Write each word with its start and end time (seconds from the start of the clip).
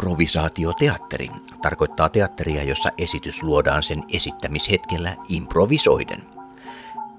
Improvisaatioteatteri 0.00 1.30
tarkoittaa 1.62 2.08
teatteria, 2.08 2.64
jossa 2.64 2.90
esitys 2.98 3.42
luodaan 3.42 3.82
sen 3.82 4.04
esittämishetkellä 4.12 5.16
improvisoiden. 5.28 6.22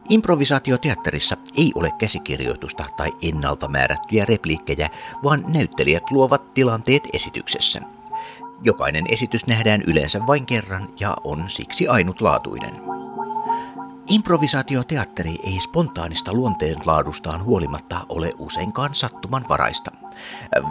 Improvisaatioteatterissa 0.09 1.37
ei 1.57 1.71
ole 1.75 1.91
käsikirjoitusta 1.99 2.85
tai 2.97 3.11
ennalta 3.21 3.67
määrättyjä 3.67 4.25
repliikkejä, 4.25 4.89
vaan 5.23 5.43
näyttelijät 5.47 6.11
luovat 6.11 6.53
tilanteet 6.53 7.03
esityksessä. 7.13 7.81
Jokainen 8.63 9.05
esitys 9.09 9.47
nähdään 9.47 9.81
yleensä 9.81 10.27
vain 10.27 10.45
kerran 10.45 10.89
ja 10.99 11.17
on 11.23 11.45
siksi 11.47 11.87
ainutlaatuinen. 11.87 12.73
Improvisaatioteatteri 14.07 15.35
ei 15.43 15.59
spontaanista 15.59 16.33
luonteen 16.33 16.77
laadustaan 16.85 17.43
huolimatta 17.43 18.05
ole 18.09 18.33
useinkaan 18.37 18.95
sattumanvaraista. 18.95 19.91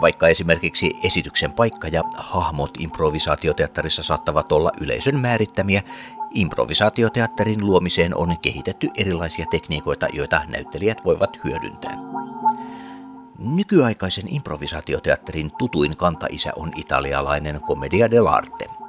Vaikka 0.01 0.27
esimerkiksi 0.27 0.93
esityksen 1.03 1.51
paikka 1.51 1.87
ja 1.87 2.03
hahmot 2.17 2.71
improvisaatioteatterissa 2.79 4.03
saattavat 4.03 4.51
olla 4.51 4.71
yleisön 4.81 5.19
määrittämiä, 5.19 5.81
improvisaatioteatterin 6.33 7.65
luomiseen 7.65 8.17
on 8.17 8.37
kehitetty 8.41 8.89
erilaisia 8.97 9.45
tekniikoita, 9.51 10.07
joita 10.13 10.41
näyttelijät 10.47 11.05
voivat 11.05 11.39
hyödyntää. 11.43 11.97
Nykyaikaisen 13.39 14.33
improvisaatioteatterin 14.33 15.51
tutuin 15.57 15.97
kantaisä 15.97 16.51
on 16.55 16.71
italialainen 16.75 17.61
Commedia 17.61 18.07
dell'arte– 18.07 18.71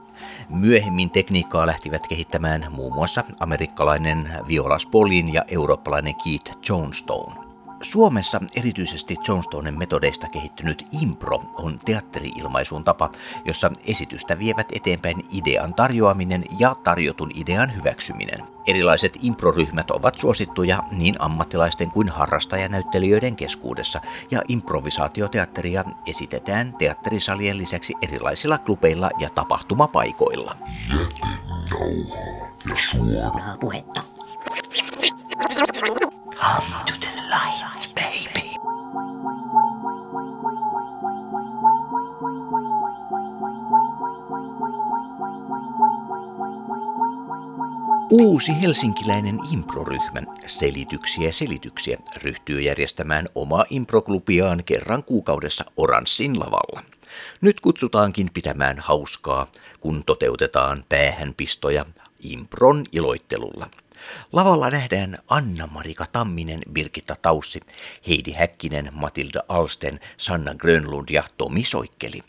Myöhemmin 0.48 1.10
tekniikkaa 1.10 1.66
lähtivät 1.66 2.06
kehittämään 2.06 2.66
muun 2.70 2.94
muassa 2.94 3.24
amerikkalainen 3.40 4.30
Viola 4.48 4.78
Spolin 4.78 5.32
ja 5.32 5.44
eurooppalainen 5.48 6.14
Keith 6.24 6.58
Johnstone. 6.68 7.41
Suomessa 7.82 8.40
erityisesti 8.56 9.16
Johnstonen 9.28 9.78
metodeista 9.78 10.28
kehittynyt 10.28 10.86
impro 11.02 11.42
on 11.54 11.80
teatteri-ilmaisun 11.84 12.84
tapa, 12.84 13.10
jossa 13.44 13.70
esitystä 13.86 14.38
vievät 14.38 14.66
eteenpäin 14.72 15.26
idean 15.32 15.74
tarjoaminen 15.74 16.44
ja 16.58 16.74
tarjotun 16.74 17.30
idean 17.34 17.76
hyväksyminen. 17.76 18.44
Erilaiset 18.66 19.18
improryhmät 19.22 19.90
ovat 19.90 20.18
suosittuja 20.18 20.82
niin 20.92 21.16
ammattilaisten 21.18 21.90
kuin 21.90 22.08
harrastajanäyttelijöiden 22.08 23.36
keskuudessa, 23.36 24.00
ja 24.30 24.42
improvisaatioteatteria 24.48 25.84
esitetään 26.06 26.72
teatterisalien 26.78 27.58
lisäksi 27.58 27.94
erilaisilla 28.02 28.58
klubeilla 28.58 29.10
ja 29.18 29.30
tapahtumapaikoilla. 29.30 30.56
Jätenauhaa 30.90 32.52
ja 32.68 32.76
suoraa 32.76 33.56
puhetta. 33.60 34.02
Come 36.42 36.74
to 36.86 36.92
the 37.00 37.21
baby. 37.94 38.42
Uusi 48.10 48.60
helsinkiläinen 48.60 49.38
improryhmä 49.52 50.22
Selityksiä 50.46 51.32
selityksiä 51.32 51.98
ryhtyy 52.22 52.60
järjestämään 52.60 53.28
omaa 53.34 53.64
improklubiaan 53.70 54.64
kerran 54.64 55.04
kuukaudessa 55.04 55.64
Oranssin 55.76 56.40
lavalla. 56.40 56.82
Nyt 57.40 57.60
kutsutaankin 57.60 58.30
pitämään 58.34 58.78
hauskaa, 58.78 59.46
kun 59.80 60.02
toteutetaan 60.06 60.84
päähänpistoja 60.88 61.84
impron 62.22 62.84
iloittelulla. 62.92 63.70
Lavalla 64.32 64.70
nähdään 64.70 65.18
Anna-Marika 65.28 66.06
Tamminen, 66.12 66.60
Birgitta 66.72 67.16
Taussi, 67.22 67.60
Heidi 68.08 68.32
Häkkinen, 68.32 68.90
Matilda 68.92 69.40
Alsten, 69.48 70.00
Sanna 70.16 70.54
Grönlund 70.54 71.08
ja 71.10 71.24
Tomi 71.38 71.64
Soikkeli. 71.64 72.22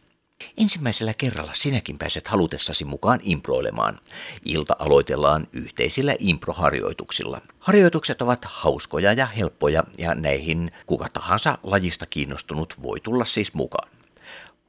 Ensimmäisellä 0.58 1.14
kerralla 1.14 1.52
sinäkin 1.54 1.98
pääset 1.98 2.28
halutessasi 2.28 2.86
mukaan 2.86 3.20
improilemaan. 3.24 4.00
Ilta 4.46 4.76
aloitellaan 4.80 5.48
yhteisillä 5.54 6.16
improharjoituksilla. 6.20 7.42
Harjoitukset 7.60 8.22
ovat 8.22 8.46
hauskoja 8.46 9.14
ja 9.14 9.26
helppoja 9.26 9.84
ja 9.98 10.16
näihin 10.16 10.72
kuka 10.86 11.10
tahansa 11.10 11.58
lajista 11.64 12.06
kiinnostunut 12.06 12.74
voi 12.82 13.00
tulla 13.00 13.26
siis 13.26 13.54
mukaan. 13.54 13.90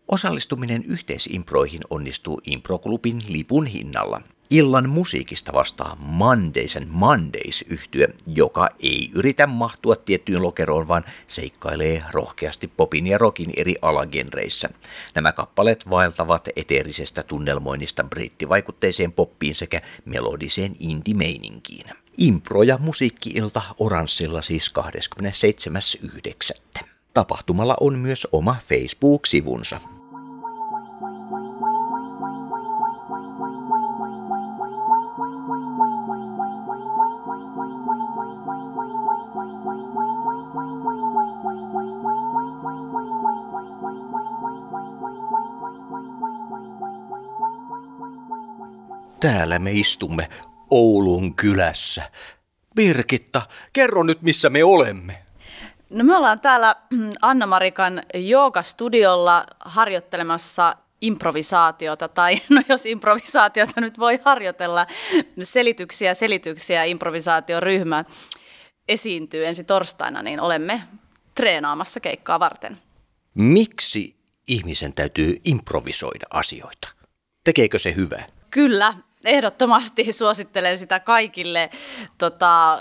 Osallistuminen 0.09 0.85
yhteisimproihin 0.85 1.81
onnistuu 1.91 2.41
Improklubin 2.45 3.23
lipun 3.29 3.67
hinnalla. 3.67 4.21
Illan 4.51 4.89
musiikista 4.89 5.53
vastaa 5.53 5.97
Mondays 6.01 6.77
and 6.77 6.87
Mondays 6.89 7.65
yhtye, 7.69 8.09
joka 8.27 8.69
ei 8.81 9.11
yritä 9.15 9.47
mahtua 9.47 9.97
tiettyyn 9.97 10.43
lokeroon, 10.43 10.89
vaan 10.89 11.05
seikkailee 11.27 12.01
rohkeasti 12.13 12.69
popin 12.69 13.07
ja 13.07 13.19
rockin 13.19 13.51
eri 13.57 13.75
alagenreissä. 13.83 14.69
Nämä 15.15 15.33
kappaleet 15.33 15.91
vaeltavat 15.91 16.49
eteerisestä 16.57 17.23
tunnelmoinnista 17.23 18.05
brittivaikutteiseen 18.05 19.13
poppiin 19.13 19.55
sekä 19.55 19.83
melodiseen 20.05 20.77
indie-meininkiin. 20.79 21.87
Impro- 22.19 22.63
ja 22.63 22.79
musiikki-ilta 22.81 23.63
Oranssilla 23.79 24.43
siis 24.43 24.73
27.9. 26.79 26.85
Tapahtumalla 27.15 27.77
on 27.81 27.99
myös 27.99 28.29
oma 28.33 28.57
Facebook-sivunsa. 28.69 29.94
Täällä 49.25 49.59
me 49.59 49.73
istumme 49.73 50.29
Oulun 50.71 51.35
kylässä. 51.35 52.11
Birgitta, 52.77 53.43
kerro 53.73 54.03
nyt 54.03 54.23
missä 54.23 54.51
me 54.51 54.65
olemme. 54.65 55.25
No 55.91 56.05
me 56.05 56.17
ollaan 56.17 56.41
täällä 56.41 56.77
Anna-Marikan 57.23 58.03
Jooga-studiolla 58.15 59.47
harjoittelemassa 59.61 60.77
improvisaatiota, 61.01 62.09
tai 62.09 62.41
no 62.51 62.63
jos 62.69 62.87
improvisaatiota 62.87 63.81
nyt 63.81 63.99
voi 63.99 64.21
harjoitella, 64.25 64.87
selityksiä, 65.43 66.15
selityksiä, 66.15 66.85
improvisaatioryhmä 66.85 68.05
esiintyy 68.89 69.47
ensi 69.47 69.65
torstaina, 69.65 70.23
niin 70.23 70.41
olemme 70.41 70.83
treenaamassa 71.35 72.01
keikkaa 72.01 72.41
varten. 72.41 72.79
Miksi 73.35 74.17
ihmisen 74.49 74.93
täytyy 74.93 75.41
improvisoida 75.45 76.27
asioita? 76.31 76.89
Tekeekö 77.45 77.79
se 77.79 77.95
hyvää? 77.97 78.27
Kyllä, 78.51 78.95
ehdottomasti 79.25 80.13
suosittelen 80.13 80.79
sitä 80.79 81.01
kaikille, 81.01 81.71
tota, 82.19 82.79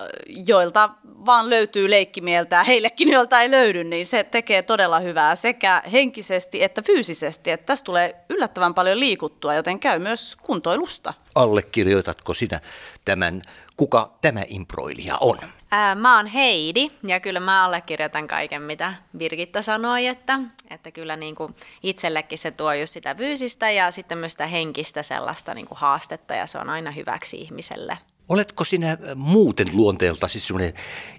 joilta 0.48 0.90
vaan 1.26 1.50
löytyy 1.50 1.90
leikkimieltä, 1.90 2.64
heillekin 2.64 3.09
joilta 3.09 3.42
ei 3.42 3.52
löydy, 3.52 3.84
niin 3.84 4.06
se 4.06 4.24
tekee 4.24 4.64
todella 4.64 5.00
hyvää 5.00 5.36
sekä 5.36 5.84
henkisesti 5.92 6.64
että 6.64 6.82
fyysisesti. 6.82 7.52
Että 7.52 7.66
tästä 7.66 7.86
tulee 7.86 8.16
yllättävän 8.30 8.74
paljon 8.74 9.00
liikuttua, 9.00 9.53
joten 9.53 9.80
käy 9.80 10.00
myös 10.00 10.36
kuntoilusta. 10.42 11.14
Allekirjoitatko 11.36 12.34
sinä 12.34 12.62
tämän, 13.06 13.42
kuka 13.78 14.14
tämä 14.22 14.44
improilija 14.48 15.18
on? 15.22 15.38
Ää, 15.75 15.95
mä 15.95 16.17
oon 16.17 16.28
Heidi 16.28 16.89
ja 17.03 17.19
kyllä 17.19 17.39
mä 17.39 17.66
allekirjoitan 17.66 18.28
kaiken, 18.28 18.61
mitä 18.61 18.94
Birgitta 19.17 19.61
sanoi, 19.61 20.07
että, 20.07 20.39
että 20.69 20.91
kyllä 20.91 21.16
niin 21.16 21.35
kuin 21.35 21.56
itsellekin 21.84 22.38
se 22.38 22.51
tuo 22.51 22.73
just 22.73 22.94
sitä 22.94 23.16
fyysistä 23.16 23.72
ja 23.72 23.91
sitten 23.91 24.17
myös 24.17 24.31
sitä 24.31 24.47
henkistä 24.47 25.03
sellaista 25.03 25.53
niin 25.53 25.67
kuin 25.67 25.78
haastetta 25.78 26.34
ja 26.34 26.47
se 26.47 26.58
on 26.58 26.70
aina 26.70 26.91
hyväksi 26.91 27.37
ihmiselle. 27.37 27.97
Oletko 28.29 28.64
sinä 28.64 28.97
muuten 29.16 29.67
luonteeltasi 29.73 30.40
semmoinen 30.40 30.73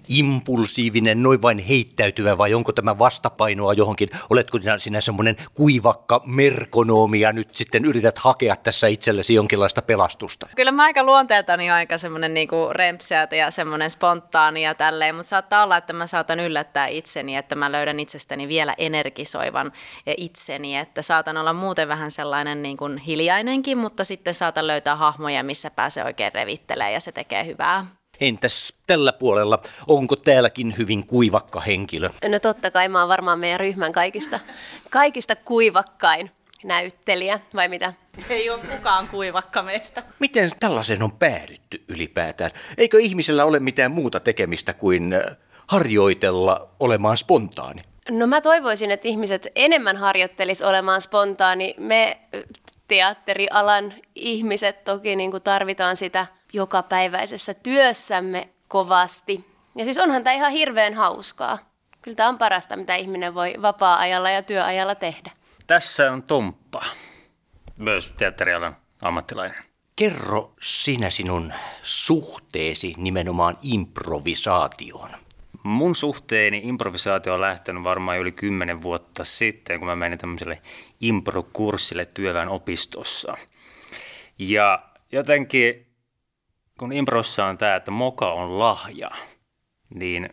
impulsiivinen, 0.07 1.23
noin 1.23 1.41
vain 1.41 1.59
heittäytyvä 1.59 2.37
vai 2.37 2.53
onko 2.53 2.71
tämä 2.71 2.99
vastapainoa 2.99 3.73
johonkin? 3.73 4.09
Oletko 4.29 4.57
sinä, 4.57 4.77
sinä 4.77 5.01
semmoinen 5.01 5.35
kuivakka 5.53 6.21
merkonoomi 6.25 7.19
ja 7.19 7.33
nyt 7.33 7.55
sitten 7.55 7.85
yrität 7.85 8.17
hakea 8.17 8.55
tässä 8.55 8.87
itsellesi 8.87 9.33
jonkinlaista 9.33 9.81
pelastusta? 9.81 10.49
Kyllä 10.55 10.71
mä 10.71 10.83
aika 10.83 11.03
luonteeltani 11.03 11.71
aika 11.71 11.97
semmoinen 11.97 12.33
niinku 12.33 12.69
rempseät 12.71 13.31
ja 13.31 13.51
semmoinen 13.51 13.89
spontaani 13.89 14.63
ja 14.63 14.75
tälleen, 14.75 15.15
mutta 15.15 15.29
saattaa 15.29 15.63
olla, 15.63 15.77
että 15.77 15.93
mä 15.93 16.07
saatan 16.07 16.39
yllättää 16.39 16.87
itseni, 16.87 17.35
että 17.35 17.55
mä 17.55 17.71
löydän 17.71 17.99
itsestäni 17.99 18.47
vielä 18.47 18.75
energisoivan 18.77 19.71
itseni, 20.17 20.77
että 20.77 21.01
saatan 21.01 21.37
olla 21.37 21.53
muuten 21.53 21.87
vähän 21.87 22.11
sellainen 22.11 22.61
niin 22.61 22.77
kuin 22.77 22.97
hiljainenkin, 22.97 23.77
mutta 23.77 24.03
sitten 24.03 24.33
saatan 24.33 24.67
löytää 24.67 24.95
hahmoja, 24.95 25.43
missä 25.43 25.71
pääsee 25.71 26.03
oikein 26.03 26.33
revittelemään 26.33 26.94
ja 26.95 26.99
se 26.99 27.11
tekee 27.11 27.45
hyvää. 27.45 27.85
Entäs 28.19 28.73
tällä 28.87 29.13
puolella, 29.13 29.59
onko 29.87 30.15
täälläkin 30.15 30.77
hyvin 30.77 31.07
kuivakka 31.07 31.61
henkilö? 31.61 32.09
No 32.29 32.39
totta 32.39 32.71
kai 32.71 32.89
mä 32.89 32.99
oon 32.99 33.09
varmaan 33.09 33.39
meidän 33.39 33.59
ryhmän 33.59 33.91
kaikista, 33.91 34.39
kaikista 34.89 35.35
kuivakkain 35.35 36.31
näyttelijä, 36.63 37.39
vai 37.55 37.67
mitä? 37.67 37.93
Ei 38.29 38.49
ole 38.49 38.63
kukaan 38.63 39.07
kuivakka 39.07 39.63
meistä. 39.63 40.03
Miten 40.19 40.51
tällaisen 40.59 41.03
on 41.03 41.11
päädytty 41.11 41.83
ylipäätään? 41.87 42.51
Eikö 42.77 42.99
ihmisellä 42.99 43.45
ole 43.45 43.59
mitään 43.59 43.91
muuta 43.91 44.19
tekemistä 44.19 44.73
kuin 44.73 45.13
äh, 45.13 45.37
harjoitella 45.67 46.67
olemaan 46.79 47.17
spontaani? 47.17 47.81
No 48.09 48.27
mä 48.27 48.41
toivoisin, 48.41 48.91
että 48.91 49.07
ihmiset 49.07 49.47
enemmän 49.55 49.97
harjoittelis 49.97 50.61
olemaan 50.61 51.01
spontaani. 51.01 51.75
Me 51.77 52.19
teatterialan 52.87 53.93
ihmiset 54.15 54.83
toki 54.83 55.15
niin 55.15 55.31
kuin 55.31 55.43
tarvitaan 55.43 55.97
sitä 55.97 56.27
jokapäiväisessä 56.55 57.53
työssämme 57.53 58.49
kovasti. 58.67 59.45
Ja 59.75 59.85
siis 59.85 59.97
onhan 59.97 60.23
tämä 60.23 60.33
ihan 60.33 60.51
hirveän 60.51 60.93
hauskaa. 60.93 61.59
Kyllä 62.01 62.15
tämä 62.15 62.29
on 62.29 62.37
parasta, 62.37 62.77
mitä 62.77 62.95
ihminen 62.95 63.35
voi 63.35 63.53
vapaa-ajalla 63.61 64.29
ja 64.29 64.41
työajalla 64.41 64.95
tehdä. 64.95 65.31
Tässä 65.67 66.11
on 66.11 66.23
Tomppa, 66.23 66.85
myös 67.77 68.13
teatterialan 68.17 68.75
ammattilainen. 69.01 69.63
Kerro 69.95 70.53
sinä 70.61 71.09
sinun 71.09 71.53
suhteesi 71.83 72.93
nimenomaan 72.97 73.57
improvisaatioon. 73.61 75.09
Mun 75.63 75.95
suhteeni 75.95 76.61
improvisaatio 76.63 77.33
on 77.33 77.41
lähtenyt 77.41 77.83
varmaan 77.83 78.19
yli 78.19 78.31
kymmenen 78.31 78.81
vuotta 78.81 79.23
sitten, 79.23 79.79
kun 79.79 79.87
mä 79.87 79.95
menin 79.95 80.19
tämmöiselle 80.19 80.61
improkurssille 81.01 82.05
työväen 82.05 82.49
opistossa. 82.49 83.37
Ja 84.39 84.83
jotenkin, 85.11 85.87
kun 86.79 86.93
improssa 86.93 87.45
on 87.45 87.57
tämä, 87.57 87.75
että 87.75 87.91
moka 87.91 88.31
on 88.31 88.59
lahja, 88.59 89.09
niin 89.89 90.29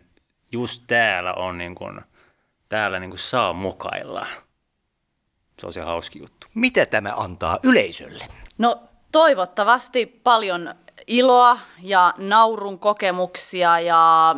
just 0.53 0.83
täällä 0.87 1.33
on 1.33 1.59
niin 1.59 1.75
kuin, 1.75 2.01
täällä 2.69 3.01
niin 3.01 3.11
kuin 3.11 3.19
saa 3.19 3.53
mokailla. 3.53 4.27
Se 5.59 5.67
on 5.67 5.73
se 5.73 5.81
hauski 5.81 6.19
juttu. 6.19 6.47
Mitä 6.55 6.87
tämä 6.87 7.13
antaa 7.17 7.59
yleisölle? 7.63 8.25
No 8.59 8.83
toivottavasti 9.13 10.07
paljon 10.07 10.75
iloa 11.07 11.59
ja 11.83 12.15
naurun 12.19 12.79
kokemuksia 12.79 13.81
ja 13.81 14.35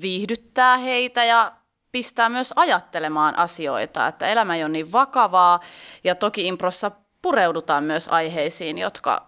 viihdyttää 0.00 0.76
heitä 0.76 1.24
ja 1.24 1.52
pistää 1.92 2.28
myös 2.28 2.52
ajattelemaan 2.56 3.38
asioita, 3.38 4.06
että 4.06 4.26
elämä 4.26 4.56
ei 4.56 4.62
ole 4.62 4.68
niin 4.68 4.92
vakavaa 4.92 5.60
ja 6.04 6.14
toki 6.14 6.46
improssa 6.46 6.90
pureudutaan 7.22 7.84
myös 7.84 8.08
aiheisiin, 8.08 8.78
jotka 8.78 9.27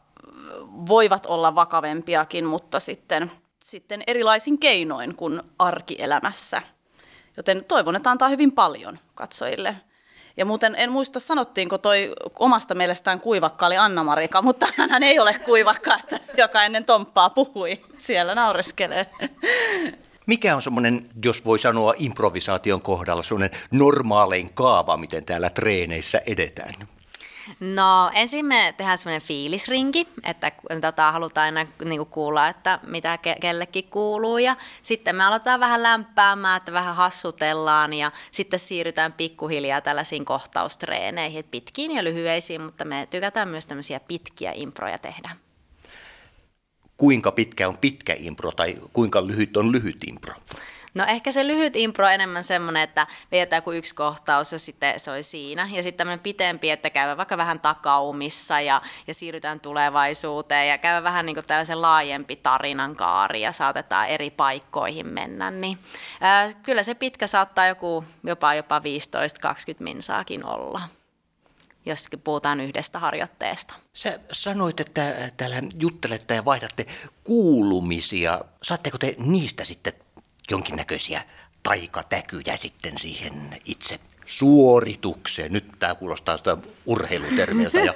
voivat 0.88 1.26
olla 1.26 1.54
vakavempiakin, 1.54 2.44
mutta 2.44 2.80
sitten, 2.80 3.32
sitten 3.64 4.02
erilaisin 4.06 4.58
keinoin 4.58 5.16
kuin 5.16 5.42
arkielämässä. 5.58 6.62
Joten 7.36 7.64
toivon, 7.64 7.96
että 7.96 8.10
antaa 8.10 8.28
hyvin 8.28 8.52
paljon 8.52 8.98
katsojille. 9.14 9.76
Ja 10.36 10.44
muuten 10.44 10.74
en 10.76 10.92
muista 10.92 11.20
sanottiinko 11.20 11.78
toi 11.78 12.12
omasta 12.38 12.74
mielestään 12.74 13.20
kuivakka 13.20 13.66
oli 13.66 13.76
Anna-Marika, 13.76 14.42
mutta 14.48 14.66
hän 14.90 15.02
ei 15.02 15.18
ole 15.18 15.34
kuivakka, 15.34 15.96
että 15.96 16.20
joka 16.36 16.64
ennen 16.64 16.84
Tomppaa 16.84 17.30
puhui. 17.30 17.80
Siellä 17.98 18.34
naureskelee. 18.34 19.06
Mikä 20.26 20.54
on 20.54 20.62
semmoinen, 20.62 21.06
jos 21.24 21.44
voi 21.44 21.58
sanoa 21.58 21.94
improvisaation 21.96 22.82
kohdalla, 22.82 23.22
semmoinen 23.22 23.60
normaalein 23.70 24.54
kaava, 24.54 24.96
miten 24.96 25.24
täällä 25.24 25.50
treeneissä 25.50 26.22
edetään? 26.26 26.74
No 27.60 28.10
ensin 28.14 28.46
me 28.46 28.74
tehdään 28.76 28.98
semmoinen 28.98 29.22
fiilisrinki, 29.28 30.08
että 30.24 30.52
tota, 30.80 31.12
halutaan 31.12 31.44
aina 31.44 31.70
niinku 31.84 32.04
kuulla, 32.04 32.48
että 32.48 32.78
mitä 32.86 33.16
ke- 33.16 33.38
kellekin 33.40 33.84
kuuluu 33.84 34.38
ja 34.38 34.56
sitten 34.82 35.16
me 35.16 35.24
aloitetaan 35.24 35.60
vähän 35.60 35.82
lämpäämään, 35.82 36.56
että 36.56 36.72
vähän 36.72 36.96
hassutellaan 36.96 37.92
ja 37.92 38.12
sitten 38.30 38.58
siirrytään 38.58 39.12
pikkuhiljaa 39.12 39.80
tällaisiin 39.80 40.24
kohtaustreeneihin, 40.24 41.44
pitkiin 41.50 41.90
ja 41.90 42.04
lyhyisiin, 42.04 42.60
mutta 42.62 42.84
me 42.84 43.08
tykätään 43.10 43.48
myös 43.48 43.66
tämmöisiä 43.66 44.00
pitkiä 44.00 44.52
improja 44.54 44.98
tehdä. 44.98 45.30
Kuinka 46.96 47.32
pitkä 47.32 47.68
on 47.68 47.78
pitkä 47.78 48.16
impro 48.18 48.52
tai 48.52 48.76
kuinka 48.92 49.26
lyhyt 49.26 49.56
on 49.56 49.72
lyhyt 49.72 50.04
impro? 50.06 50.34
No 50.94 51.04
ehkä 51.08 51.32
se 51.32 51.46
lyhyt 51.46 51.76
impro 51.76 52.06
on 52.06 52.12
enemmän 52.12 52.44
semmoinen, 52.44 52.82
että 52.82 53.06
vedetään 53.32 53.62
kuin 53.62 53.78
yksi 53.78 53.94
kohtaus 53.94 54.52
ja 54.52 54.58
sitten 54.58 55.00
se 55.00 55.10
oli 55.10 55.22
siinä. 55.22 55.68
Ja 55.72 55.82
sitten 55.82 55.98
tämmöinen 55.98 56.20
pitempi, 56.20 56.70
että 56.70 56.90
käydään 56.90 57.16
vaikka 57.16 57.36
vähän 57.36 57.60
takaumissa 57.60 58.60
ja, 58.60 58.82
ja 59.06 59.14
siirrytään 59.14 59.60
tulevaisuuteen 59.60 60.68
ja 60.68 60.78
käydään 60.78 61.04
vähän 61.04 61.26
niin 61.26 61.36
kuin 61.36 61.46
tällaisen 61.46 61.82
laajempi 61.82 62.36
tarinan 62.36 62.96
kaari 62.96 63.42
ja 63.42 63.52
saatetaan 63.52 64.08
eri 64.08 64.30
paikkoihin 64.30 65.06
mennä. 65.06 65.50
Niin, 65.50 65.78
ää, 66.20 66.52
kyllä 66.62 66.82
se 66.82 66.94
pitkä 66.94 67.26
saattaa 67.26 67.66
joku 67.66 68.04
jopa, 68.24 68.54
jopa 68.54 68.78
15-20 68.78 68.82
minsaakin 69.78 70.44
olla 70.44 70.80
jos 71.86 72.08
puhutaan 72.24 72.60
yhdestä 72.60 72.98
harjoitteesta. 72.98 73.74
Sä 73.92 74.20
sanoit, 74.32 74.80
että 74.80 75.30
täällä 75.36 75.56
juttelette 75.78 76.34
ja 76.34 76.44
vaihdatte 76.44 76.86
kuulumisia. 77.24 78.40
Saatteko 78.62 78.98
te 78.98 79.14
niistä 79.18 79.64
sitten 79.64 79.92
jonkinnäköisiä 80.50 81.22
taikatäkyjä 81.62 82.56
sitten 82.56 82.98
siihen 82.98 83.60
itse 83.64 84.00
suoritukseen. 84.26 85.52
Nyt 85.52 85.64
tämä 85.78 85.94
kuulostaa 85.94 86.36
sitä 86.36 86.56
urheilutermiltä. 86.86 87.78
Ja... 87.78 87.94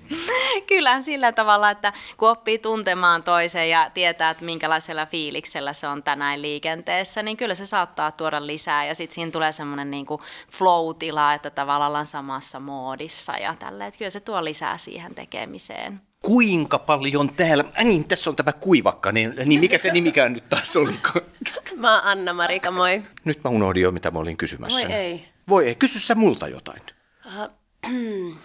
Kyllä 0.68 1.02
sillä 1.02 1.32
tavalla, 1.32 1.70
että 1.70 1.92
kun 2.16 2.30
oppii 2.30 2.58
tuntemaan 2.58 3.24
toisen 3.24 3.70
ja 3.70 3.90
tietää, 3.94 4.30
että 4.30 4.44
minkälaisella 4.44 5.06
fiiliksellä 5.06 5.72
se 5.72 5.88
on 5.88 6.02
tänään 6.02 6.42
liikenteessä, 6.42 7.22
niin 7.22 7.36
kyllä 7.36 7.54
se 7.54 7.66
saattaa 7.66 8.12
tuoda 8.12 8.46
lisää. 8.46 8.86
Ja 8.86 8.94
sitten 8.94 9.14
siinä 9.14 9.30
tulee 9.30 9.52
semmoinen 9.52 9.90
niin 9.90 10.06
flow-tila, 10.52 11.34
että 11.34 11.50
tavallaan 11.50 11.88
ollaan 11.88 12.06
samassa 12.06 12.60
moodissa 12.60 13.32
ja 13.32 13.54
tällä. 13.58 13.86
Että 13.86 13.98
kyllä 13.98 14.10
se 14.10 14.20
tuo 14.20 14.44
lisää 14.44 14.78
siihen 14.78 15.14
tekemiseen 15.14 16.09
kuinka 16.24 16.78
paljon 16.78 17.34
täällä, 17.34 17.64
äh, 17.78 17.84
niin 17.84 18.08
tässä 18.08 18.30
on 18.30 18.36
tämä 18.36 18.52
kuivakka, 18.52 19.12
niin, 19.12 19.34
niin 19.44 19.60
mikä 19.60 19.78
se 19.78 19.92
nimikään 19.92 20.32
nyt 20.32 20.48
taas 20.48 20.76
oli? 20.76 20.94
Mä 21.76 21.94
oon 21.94 22.04
Anna-Marika, 22.04 22.70
moi. 22.70 23.02
Nyt 23.24 23.44
mä 23.44 23.50
unohdin 23.50 23.82
jo, 23.82 23.92
mitä 23.92 24.10
mä 24.10 24.18
olin 24.18 24.36
kysymässä. 24.36 24.78
Voi 24.78 24.92
ei. 24.92 25.24
Voi 25.48 25.66
ei, 25.66 25.74
kysy 25.74 26.00
sä 26.00 26.14
multa 26.14 26.48
jotain. 26.48 26.82
Uh, 27.26 27.50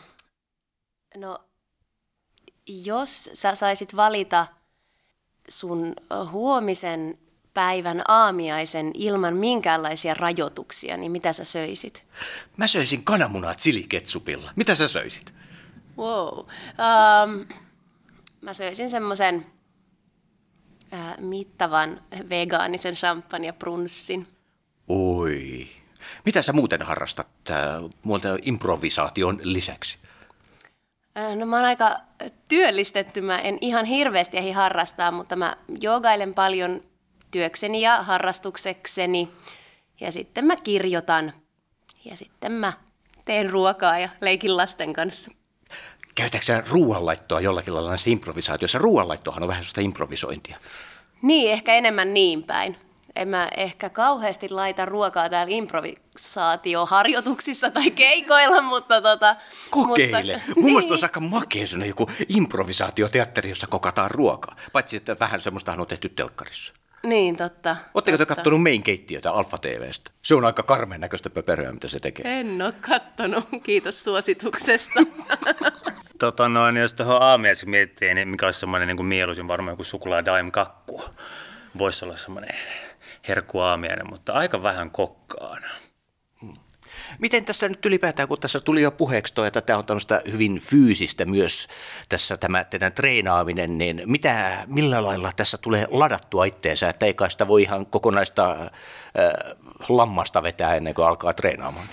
no, 1.17 1.39
jos 2.67 3.29
sä 3.33 3.55
saisit 3.55 3.95
valita 3.95 4.47
sun 5.49 5.93
huomisen 6.31 7.17
päivän 7.53 8.01
aamiaisen 8.07 8.91
ilman 8.93 9.35
minkäänlaisia 9.35 10.13
rajoituksia, 10.13 10.97
niin 10.97 11.11
mitä 11.11 11.33
sä 11.33 11.43
söisit? 11.43 12.05
Mä 12.57 12.67
söisin 12.67 13.03
kananmunaa 13.03 13.53
chiliketsupilla. 13.53 14.51
Mitä 14.55 14.75
sä 14.75 14.87
söisit? 14.87 15.33
Wow. 15.97 16.39
Um, 16.39 17.45
Mä 18.45 18.53
söisin 18.53 18.89
semmoisen 18.89 19.45
mittavan 21.17 22.01
vegaanisen 22.29 22.93
brunssin. 23.59 24.27
Oi. 24.87 25.67
Mitä 26.25 26.41
sä 26.41 26.53
muuten 26.53 26.81
harrastat 26.81 27.27
äh, 27.49 27.57
muuten 28.03 28.39
improvisaation 28.41 29.39
lisäksi? 29.43 29.97
No 31.35 31.45
mä 31.45 31.55
oon 31.55 31.65
aika 31.65 31.97
työllistetty. 32.47 33.21
Mä 33.21 33.39
en 33.39 33.57
ihan 33.61 33.85
hirveästi 33.85 34.37
ehdi 34.37 34.51
harrastaa, 34.51 35.11
mutta 35.11 35.35
mä 35.35 35.57
joogailen 35.81 36.33
paljon 36.33 36.81
työkseni 37.31 37.81
ja 37.81 38.03
harrastuksekseni. 38.03 39.31
Ja 39.99 40.11
sitten 40.11 40.45
mä 40.45 40.55
kirjoitan. 40.55 41.33
Ja 42.05 42.17
sitten 42.17 42.51
mä 42.51 42.73
teen 43.25 43.49
ruokaa 43.49 43.99
ja 43.99 44.09
leikin 44.21 44.57
lasten 44.57 44.93
kanssa. 44.93 45.31
Käytätkö 46.15 46.63
ruoanlaittoa 46.69 47.41
jollakin 47.41 47.73
lailla 47.73 47.89
näissä 47.89 48.09
improvisaatioissa? 48.09 48.77
Ruoanlaittohan 48.77 49.43
on 49.43 49.49
vähän 49.49 49.63
sellaista 49.63 49.81
improvisointia. 49.81 50.57
Niin, 51.21 51.51
ehkä 51.51 51.73
enemmän 51.73 52.13
niin 52.13 52.43
päin. 52.43 52.77
En 53.15 53.27
mä 53.27 53.49
ehkä 53.57 53.89
kauheasti 53.89 54.49
laita 54.49 54.85
ruokaa 54.85 55.29
täällä 55.29 55.55
improvisaatioharjoituksissa 55.55 57.71
tai 57.71 57.91
keikoilla, 57.91 58.61
mutta 58.61 59.01
tota... 59.01 59.35
Kokeile! 59.69 60.41
Mutta, 60.47 60.61
Mun 60.61 60.65
niin. 60.65 60.91
olisi 60.91 61.05
aika 61.05 61.19
makea 61.19 61.65
joku 61.87 62.09
improvisaatioteatteri, 62.29 63.49
jossa 63.49 63.67
kokataan 63.67 64.11
ruokaa. 64.11 64.55
Paitsi, 64.71 64.97
että 64.97 65.19
vähän 65.19 65.41
semmoista 65.41 65.71
on 65.71 65.87
tehty 65.87 66.09
telkkarissa. 66.09 66.73
Niin, 67.03 67.37
totta. 67.37 67.75
Oletteko 67.93 68.17
te 68.17 68.25
katsonut 68.25 68.63
Main 68.63 68.83
keittiötä 68.83 69.31
Alfa 69.31 69.57
TVstä? 69.57 70.11
Se 70.21 70.35
on 70.35 70.45
aika 70.45 70.63
karmeen 70.63 71.01
näköistä 71.01 71.29
pöperöä, 71.29 71.71
mitä 71.71 71.87
se 71.87 71.99
tekee. 71.99 72.39
En 72.39 72.61
ole 72.61 72.73
kattonut. 72.73 73.45
Kiitos 73.63 74.03
suosituksesta. 74.03 74.99
tota 76.19 76.49
noin, 76.49 76.77
jos 76.77 76.93
tuohon 76.93 77.21
aamiaisen 77.21 77.69
miettii, 77.69 78.13
niin 78.13 78.27
mikä 78.27 78.45
olisi 78.45 78.59
semmoinen 78.59 78.87
niin 78.87 79.05
mieluisin 79.05 79.47
varmaan 79.47 79.73
joku 79.73 79.83
suklaa 79.83 80.25
daim 80.25 80.51
kakku. 80.51 81.03
Voisi 81.77 82.05
olla 82.05 82.17
semmoinen 82.17 82.55
herkku 83.27 83.59
aamiainen, 83.59 84.09
mutta 84.09 84.33
aika 84.33 84.63
vähän 84.63 84.91
kokkaana. 84.91 85.67
Miten 87.19 87.45
tässä 87.45 87.69
nyt 87.69 87.85
ylipäätään, 87.85 88.27
kun 88.27 88.39
tässä 88.39 88.59
tuli 88.59 88.81
jo 88.81 88.91
puheeksi 88.91 89.33
toi, 89.33 89.47
että 89.47 89.61
tämä 89.61 89.79
on 89.79 89.85
tämmöistä 89.85 90.21
hyvin 90.31 90.59
fyysistä 90.59 91.25
myös 91.25 91.67
tässä 92.09 92.37
tämä 92.37 92.63
teidän 92.63 92.93
treenaaminen, 92.93 93.77
niin 93.77 94.01
mitä, 94.05 94.63
millä 94.67 95.03
lailla 95.03 95.31
tässä 95.35 95.57
tulee 95.57 95.87
ladattua 95.91 96.45
itteensä, 96.45 96.89
että 96.89 97.05
ei 97.05 97.13
kai 97.13 97.31
sitä 97.31 97.47
voi 97.47 97.61
ihan 97.61 97.85
kokonaista 97.85 98.51
äh, 98.51 98.69
lammasta 99.89 100.43
vetää 100.43 100.75
ennen 100.75 100.93
kuin 100.93 101.07
alkaa 101.07 101.33
treenaamaan? 101.33 101.87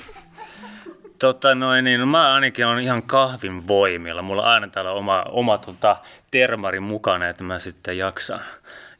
Tota 1.23 1.55
noin, 1.55 1.85
niin, 1.85 2.00
no 2.00 2.07
mä 2.07 2.35
ainakin 2.35 2.67
on 2.67 2.81
ihan 2.81 3.02
kahvin 3.02 3.69
voimilla. 3.69 4.23
Mulla 4.23 4.43
on 4.43 4.49
aina 4.49 4.69
täällä 4.69 4.93
oma, 4.93 5.23
oma 5.29 5.59
tota, 5.59 5.97
termari 6.31 6.81
mukana, 6.81 7.29
että 7.29 7.45
mä 7.45 7.59
sitten 7.59 7.99
jaksan, 7.99 8.41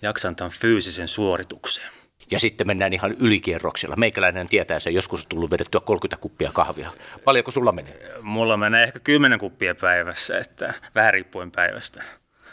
jaksan 0.03 0.37
tämän 0.37 0.51
fyysisen 0.51 1.09
suorituksen. 1.09 1.85
Ja 2.31 2.41
sitten 2.41 2.67
mennään 2.67 2.93
ihan 2.93 3.13
ylikierroksilla. 3.13 3.97
Meikäläinen 3.97 4.49
tietää 4.49 4.81
se, 4.81 4.91
joskus 4.91 5.21
on 5.21 5.29
tullut 5.29 5.51
vedettyä 5.51 5.81
30 5.81 6.23
kuppia 6.23 6.51
kahvia. 6.53 6.91
Paljonko 7.25 7.51
sulla 7.51 7.73
menee? 7.73 8.13
Mulla 8.21 8.57
menee 8.57 8.85
ehkä 8.85 8.99
10 8.99 9.39
kuppia 9.39 9.75
päivässä, 9.75 10.39
että 10.39 10.75
vähän 10.95 11.13
riippuen 11.13 11.51
päivästä. 11.51 12.03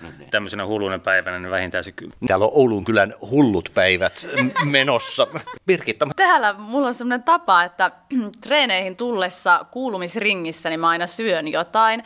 No 0.02 0.10
niin. 0.18 0.30
Tämmöisenä 0.32 0.66
hulluna 0.66 1.00
päivänä 1.00 1.40
niin 1.40 1.52
vähintään 1.52 1.84
se 1.84 1.92
kymmenen. 1.92 2.28
Täällä 2.28 2.46
on 2.46 2.52
Oulun 2.54 2.86
kylän 2.86 3.14
hullut 3.32 3.72
päivät 3.74 4.28
menossa. 4.66 5.28
Birgitta. 5.66 6.08
Täällä 6.16 6.54
mulla 6.54 6.88
on 6.88 6.94
semmoinen 6.94 7.24
tapa, 7.24 7.64
että 7.64 7.92
treeneihin 8.44 8.96
tullessa 8.96 9.66
kuulumisringissä 9.72 10.70
niin 10.70 10.80
mä 10.80 10.90
aina 10.90 11.08
syön 11.08 11.48
jotain. 11.48 12.04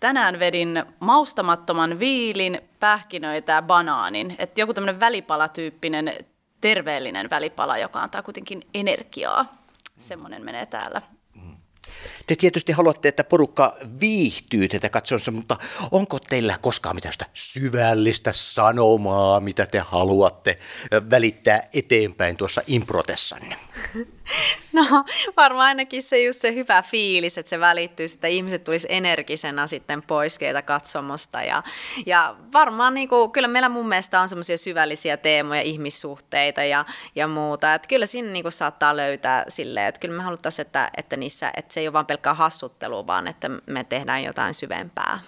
Tänään 0.00 0.38
vedin 0.38 0.82
maustamattoman 1.00 1.98
viilin, 1.98 2.60
pähkinöitä 2.80 3.52
ja 3.52 3.62
banaanin. 3.62 4.36
Että 4.38 4.60
joku 4.60 4.74
tämmöinen 4.74 5.00
välipalatyyppinen 5.00 6.14
terveellinen 6.60 7.30
välipala, 7.30 7.78
joka 7.78 8.00
antaa 8.00 8.22
kuitenkin 8.22 8.62
energiaa. 8.74 9.46
Semmoinen 9.96 10.44
menee 10.44 10.66
täällä. 10.66 11.15
Te 12.26 12.36
tietysti 12.36 12.72
haluatte, 12.72 13.08
että 13.08 13.24
porukka 13.24 13.76
viihtyy 14.00 14.68
tätä 14.68 14.88
katsomassa, 14.88 15.30
mutta 15.30 15.56
onko 15.90 16.18
teillä 16.18 16.56
koskaan 16.60 16.94
mitään 16.96 17.14
syvällistä 17.34 18.32
sanomaa, 18.32 19.40
mitä 19.40 19.66
te 19.66 19.78
haluatte 19.78 20.58
välittää 21.10 21.68
eteenpäin 21.72 22.36
tuossa 22.36 22.62
improtessanne? 22.66 23.56
No 24.72 25.04
varmaan 25.36 25.66
ainakin 25.66 26.02
se 26.02 26.22
just 26.22 26.40
se 26.40 26.54
hyvä 26.54 26.82
fiilis, 26.82 27.38
että 27.38 27.50
se 27.50 27.60
välittyy, 27.60 28.06
että 28.14 28.26
ihmiset 28.26 28.64
tulisi 28.64 28.86
energisena 28.90 29.66
sitten 29.66 30.02
pois 30.02 30.38
keitä 30.38 30.62
katsomosta. 30.62 31.42
Ja, 31.42 31.62
ja 32.06 32.36
varmaan 32.52 32.94
niin 32.94 33.08
kuin, 33.08 33.30
kyllä 33.30 33.48
meillä 33.48 33.68
mun 33.68 33.88
mielestä 33.88 34.20
on 34.20 34.28
semmoisia 34.28 34.58
syvällisiä 34.58 35.16
teemoja, 35.16 35.60
ihmissuhteita 35.60 36.64
ja, 36.64 36.84
ja 37.14 37.28
muuta. 37.28 37.74
Että 37.74 37.88
kyllä 37.88 38.06
siinä 38.06 38.28
niin 38.30 38.44
kuin 38.44 38.52
saattaa 38.52 38.96
löytää 38.96 39.44
silleen, 39.48 39.86
että 39.86 40.00
kyllä 40.00 40.16
me 40.16 40.22
haluttaisiin, 40.22 40.66
että, 40.66 40.90
että, 40.96 41.16
niissä, 41.16 41.52
että 41.56 41.74
se 41.74 41.80
ei 41.80 41.88
ole 41.88 41.92
vain 41.92 42.06
pelkkää 42.06 42.34
hassuttelua, 42.34 43.06
vaan 43.06 43.26
että 43.26 43.48
me 43.66 43.84
tehdään 43.84 44.24
jotain 44.24 44.54
syvempää. 44.54 45.18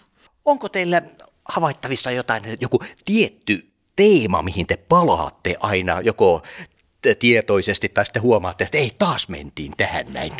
Onko 0.45 0.69
teillä 0.69 1.03
havaittavissa 1.49 2.11
jotain, 2.11 2.43
joku 2.61 2.79
tietty 3.05 3.71
teema, 3.97 4.43
mihin 4.43 4.67
te 4.67 4.77
palaatte 4.77 5.57
aina, 5.61 6.01
joko 6.01 6.43
tietoisesti 7.19 7.89
tai 7.89 8.07
sitten 8.07 8.23
huomaatte, 8.23 8.65
että 8.65 8.79
ei 8.79 8.93
taas 8.99 9.29
mentiin 9.29 9.73
tähän 9.77 10.13
näin? 10.13 10.33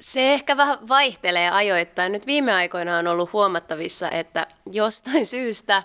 Se 0.00 0.34
ehkä 0.34 0.56
vähän 0.56 0.88
vaihtelee 0.88 1.50
ajoittain. 1.50 2.12
Nyt 2.12 2.26
viime 2.26 2.54
aikoina 2.54 2.98
on 2.98 3.06
ollut 3.06 3.32
huomattavissa, 3.32 4.10
että 4.10 4.46
jostain 4.72 5.26
syystä 5.36 5.82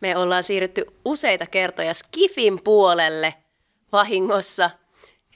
me 0.00 0.16
ollaan 0.16 0.42
siirrytty 0.42 0.84
useita 1.04 1.46
kertoja 1.46 1.94
Skifin 1.94 2.60
puolelle 2.64 3.34
vahingossa. 3.92 4.70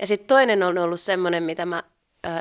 Ja 0.01 0.07
sitten 0.07 0.27
toinen 0.27 0.63
on 0.63 0.79
ollut 0.79 1.01
semmoinen, 1.01 1.43
mitä 1.43 1.67
mä 1.67 1.83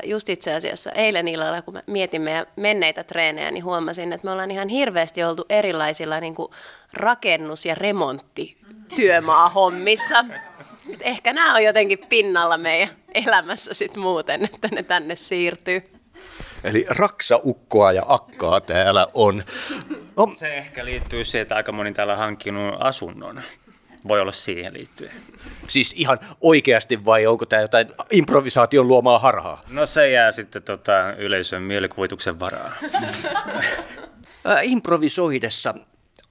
just 0.04 0.30
itse 0.30 0.54
asiassa 0.54 0.92
eilen 0.92 1.28
illalla, 1.28 1.62
kun 1.62 1.74
mä 1.74 1.84
mietin 1.88 2.22
meidän 2.22 2.46
menneitä 2.56 3.04
treenejä, 3.04 3.52
niin 3.52 3.64
huomasin, 3.64 4.14
että 4.14 4.28
me 4.28 4.32
ollaan 4.32 4.52
ihan 4.52 4.68
hirveästi 4.68 5.24
oltu 5.24 5.46
erilaisilla 5.50 6.20
niin 6.20 6.36
kuin 6.36 6.52
rakennus- 6.94 7.66
ja 7.66 7.76
remonttityömaa-hommissa. 7.76 10.26
Et 10.94 11.02
ehkä 11.02 11.34
nämä 11.34 11.54
on 11.56 11.64
jotenkin 11.64 12.00
pinnalla 12.10 12.58
meidän 12.58 12.90
elämässä 13.14 13.74
sitten 13.74 14.04
muuten, 14.04 14.44
että 14.44 14.68
ne 14.72 14.84
tänne 14.84 15.16
siirtyy. 15.16 15.84
Eli 16.64 16.86
raksaukkoa 16.90 17.92
ja 17.92 18.04
akkaa 18.08 18.62
täällä 18.62 19.08
on. 19.14 19.44
No. 20.18 20.32
Se 20.36 20.58
ehkä 20.58 20.86
liittyy 20.86 21.24
siihen, 21.24 21.42
että 21.42 21.56
aika 21.56 21.72
moni 21.72 21.94
täällä 21.94 22.14
on 22.14 22.20
hankkinut 22.20 22.76
asunnon. 22.80 23.42
Voi 24.08 24.22
olla 24.22 24.32
siihen 24.32 24.74
liittyen. 24.74 25.12
Siis 25.68 25.94
ihan 25.98 26.20
oikeasti 26.42 27.06
vai 27.06 27.28
onko 27.28 27.46
tämä 27.46 27.62
jotain 27.62 27.88
improvisaation 28.12 28.88
luomaa 28.88 29.20
harhaa? 29.20 29.62
No 29.70 29.86
se 29.86 30.10
jää 30.12 30.32
sitten 30.32 30.64
tota 30.64 31.14
yleisön 31.18 31.62
mielikuvituksen 31.62 32.40
varaan. 32.40 32.74
Improvisoidessa, 34.62 35.76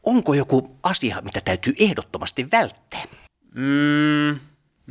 onko 0.06 0.34
joku 0.34 0.76
asia, 0.82 1.16
mitä 1.24 1.40
täytyy 1.44 1.74
ehdottomasti 1.80 2.50
välttää? 2.52 3.02
Mm, 3.54 4.40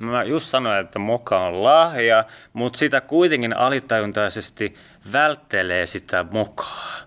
Mä 0.01 0.23
just 0.23 0.45
sanoin, 0.45 0.79
että 0.79 0.99
moka 0.99 1.39
on 1.39 1.63
lahja, 1.63 2.25
mutta 2.53 2.79
sitä 2.79 3.01
kuitenkin 3.01 3.57
alitajuntaisesti 3.57 4.75
välttelee 5.13 5.85
sitä 5.85 6.25
mokaa. 6.31 6.97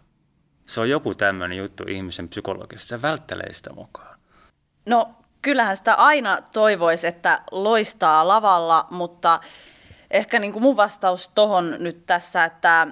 Se 0.67 0.81
on 0.81 0.91
joku 0.91 1.15
tämmöinen 1.15 1.59
juttu 1.59 1.85
ihmisen 1.89 2.29
psykologissa. 2.29 2.87
Se 2.87 3.03
välttelee 3.03 3.53
sitä 3.53 3.73
mokaa. 3.73 4.15
No 4.87 5.15
kyllähän 5.43 5.77
sitä 5.77 5.95
aina 5.95 6.39
toivoisi, 6.53 7.07
että 7.07 7.43
loistaa 7.51 8.29
lavalla, 8.29 8.87
mutta 8.91 9.41
ehkä 10.11 10.39
niin 10.39 10.53
kuin 10.53 10.63
mun 10.63 10.77
vastaus 10.77 11.29
tohon 11.29 11.77
nyt 11.79 12.07
tässä, 12.07 12.45
että 12.45 12.87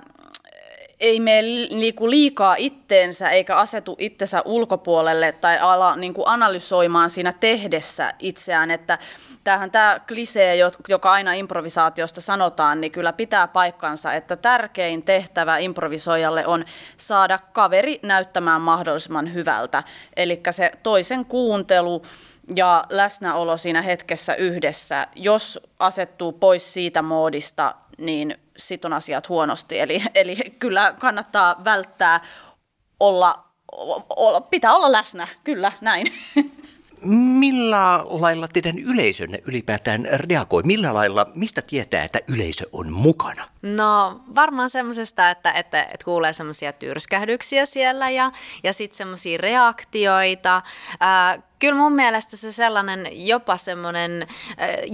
ei 1.01 1.21
mene 1.21 1.43
liiku 1.71 2.11
liikaa 2.11 2.55
itteensä 2.59 3.31
eikä 3.31 3.57
asetu 3.57 3.97
itsensä 3.99 4.43
ulkopuolelle 4.45 5.33
tai 5.33 5.59
ala 5.59 5.97
niin 5.97 6.15
kuin 6.15 6.29
analysoimaan 6.29 7.11
siinä 7.11 7.33
tehdessä 7.33 8.13
itseään, 8.19 8.71
että 8.71 8.99
tämähän 9.45 9.71
tämä 9.71 10.01
klisee, 10.09 10.57
joka 10.89 11.13
aina 11.13 11.33
improvisaatiosta 11.33 12.21
sanotaan, 12.21 12.81
niin 12.81 12.93
kyllä 12.93 13.13
pitää 13.13 13.49
paikkansa, 13.49 14.13
että 14.13 14.37
tärkein 14.37 15.03
tehtävä 15.03 15.59
improvisoijalle 15.59 16.47
on 16.47 16.65
saada 16.97 17.39
kaveri 17.53 18.01
näyttämään 18.03 18.61
mahdollisimman 18.61 19.35
hyvältä. 19.35 19.83
Eli 20.17 20.41
se 20.51 20.73
toisen 20.83 21.25
kuuntelu 21.25 22.03
ja 22.57 22.85
läsnäolo 22.89 23.57
siinä 23.57 23.83
hetkessä 23.83 24.35
yhdessä, 24.35 25.07
jos 25.15 25.61
asettuu 25.79 26.33
pois 26.33 26.75
siitä 26.75 27.03
moodista, 27.03 27.75
niin 27.99 28.39
sit 28.61 28.85
on 28.85 28.93
asiat 28.93 29.29
huonosti. 29.29 29.79
Eli, 29.81 30.03
eli 30.15 30.37
kyllä 30.59 30.95
kannattaa 30.99 31.65
välttää 31.65 32.21
olla, 33.01 33.45
olla, 34.17 34.41
pitää 34.41 34.75
olla 34.75 34.93
läsnä, 34.93 35.29
kyllä 35.45 35.73
näin. 35.81 36.07
Millä 37.39 38.05
lailla 38.05 38.49
teidän 38.49 38.79
yleisönne 38.79 39.39
ylipäätään 39.47 40.09
reagoi? 40.13 40.63
Millä 40.63 40.95
lailla, 40.95 41.27
mistä 41.35 41.63
tietää, 41.63 42.05
että 42.05 42.19
yleisö 42.29 42.65
on 42.73 42.93
mukana? 42.93 43.45
No 43.63 44.21
varmaan 44.35 44.71
semmoisesta, 44.71 45.31
että, 45.31 45.53
että, 45.53 45.83
että 45.83 46.05
kuulee 46.05 46.33
semmoisia 46.33 46.73
tyrskähdyksiä 46.73 47.67
siellä 47.67 48.11
ja, 48.11 48.33
ja 48.63 48.73
sitten 48.73 48.97
semmoisia 48.97 49.39
reaktioita. 49.39 50.63
Ää, 51.01 51.50
kyllä 51.61 51.79
mun 51.79 51.93
mielestä 51.93 52.37
se 52.37 52.53
sellainen 52.53 53.27
jopa 53.27 53.57
semmoinen 53.57 54.27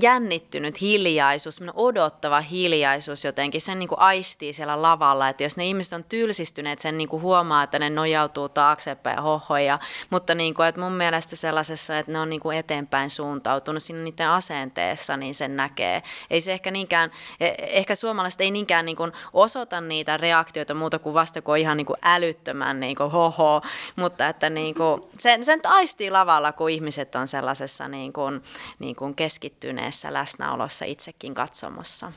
jännittynyt 0.02 0.80
hiljaisuus, 0.80 1.56
semmoinen 1.56 1.80
odottava 1.80 2.40
hiljaisuus 2.40 3.24
jotenkin, 3.24 3.60
sen 3.60 3.78
niin 3.78 3.88
kuin 3.88 3.98
aistii 3.98 4.52
siellä 4.52 4.82
lavalla, 4.82 5.28
että 5.28 5.42
jos 5.42 5.56
ne 5.56 5.66
ihmiset 5.66 5.92
on 5.92 6.04
tylsistyneet, 6.04 6.78
sen 6.78 6.98
niin 6.98 7.08
kuin 7.08 7.22
huomaa, 7.22 7.62
että 7.62 7.78
ne 7.78 7.90
nojautuu 7.90 8.48
taaksepäin 8.48 9.16
ja 9.16 9.22
hohoja, 9.22 9.78
mutta 10.10 10.34
niin 10.34 10.54
kuin, 10.54 10.68
että 10.68 10.80
mun 10.80 10.92
mielestä 10.92 11.36
sellaisessa, 11.36 11.98
että 11.98 12.12
ne 12.12 12.18
on 12.18 12.30
niin 12.30 12.40
kuin 12.40 12.58
eteenpäin 12.58 13.10
suuntautunut 13.10 13.82
siinä 13.82 14.02
niiden 14.02 14.28
asenteessa, 14.28 15.16
niin 15.16 15.34
sen 15.34 15.56
näkee. 15.56 16.02
Ei 16.30 16.40
se 16.40 16.52
ehkä 16.52 16.70
niinkään, 16.70 17.10
e, 17.40 17.50
ehkä 17.58 17.94
suomalaiset 17.94 18.40
ei 18.40 18.50
niinkään 18.50 18.86
niin 18.86 18.96
kuin 18.96 19.12
osoita 19.32 19.80
niitä 19.80 20.16
reaktioita 20.16 20.74
muuta 20.74 20.98
kuin 20.98 21.14
vasta, 21.14 21.42
kun 21.42 21.52
on 21.52 21.58
ihan 21.58 21.76
niin 21.76 21.86
kuin 21.86 21.98
älyttömän 22.02 22.80
niin 22.80 22.96
kuin 22.96 23.10
hoho, 23.10 23.62
mutta 23.96 24.28
että 24.28 24.50
niin 24.50 24.74
kuin, 24.74 25.02
sen, 25.18 25.44
sen 25.44 25.60
aistii 25.64 26.10
lavalla, 26.10 26.52
kun 26.56 26.70
ihmiset 26.70 27.14
on 27.14 27.28
sellaisessa 27.28 27.88
niin 27.88 28.12
kuin, 28.12 28.42
niin 28.78 28.96
kuin 28.96 29.14
keskittyneessä 29.14 30.12
läsnäolossa 30.12 30.84
itsekin 30.84 31.34
katsomossa. 31.34 32.12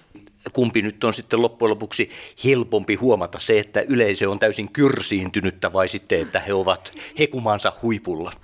Kumpi 0.54 0.82
nyt 0.82 1.04
on 1.04 1.14
sitten 1.14 1.42
loppujen 1.42 1.70
lopuksi 1.70 2.10
helpompi 2.44 2.96
huomata 2.96 3.40
se, 3.40 3.60
että 3.60 3.82
yleisö 3.82 4.30
on 4.30 4.40
täysin 4.40 4.72
kyrsiintynyttä 4.72 5.74
vai 5.74 5.88
sitten, 5.88 6.22
että 6.22 6.40
he 6.40 6.54
ovat 6.54 6.94
hekumansa 7.20 7.74
huipulla? 7.82 8.32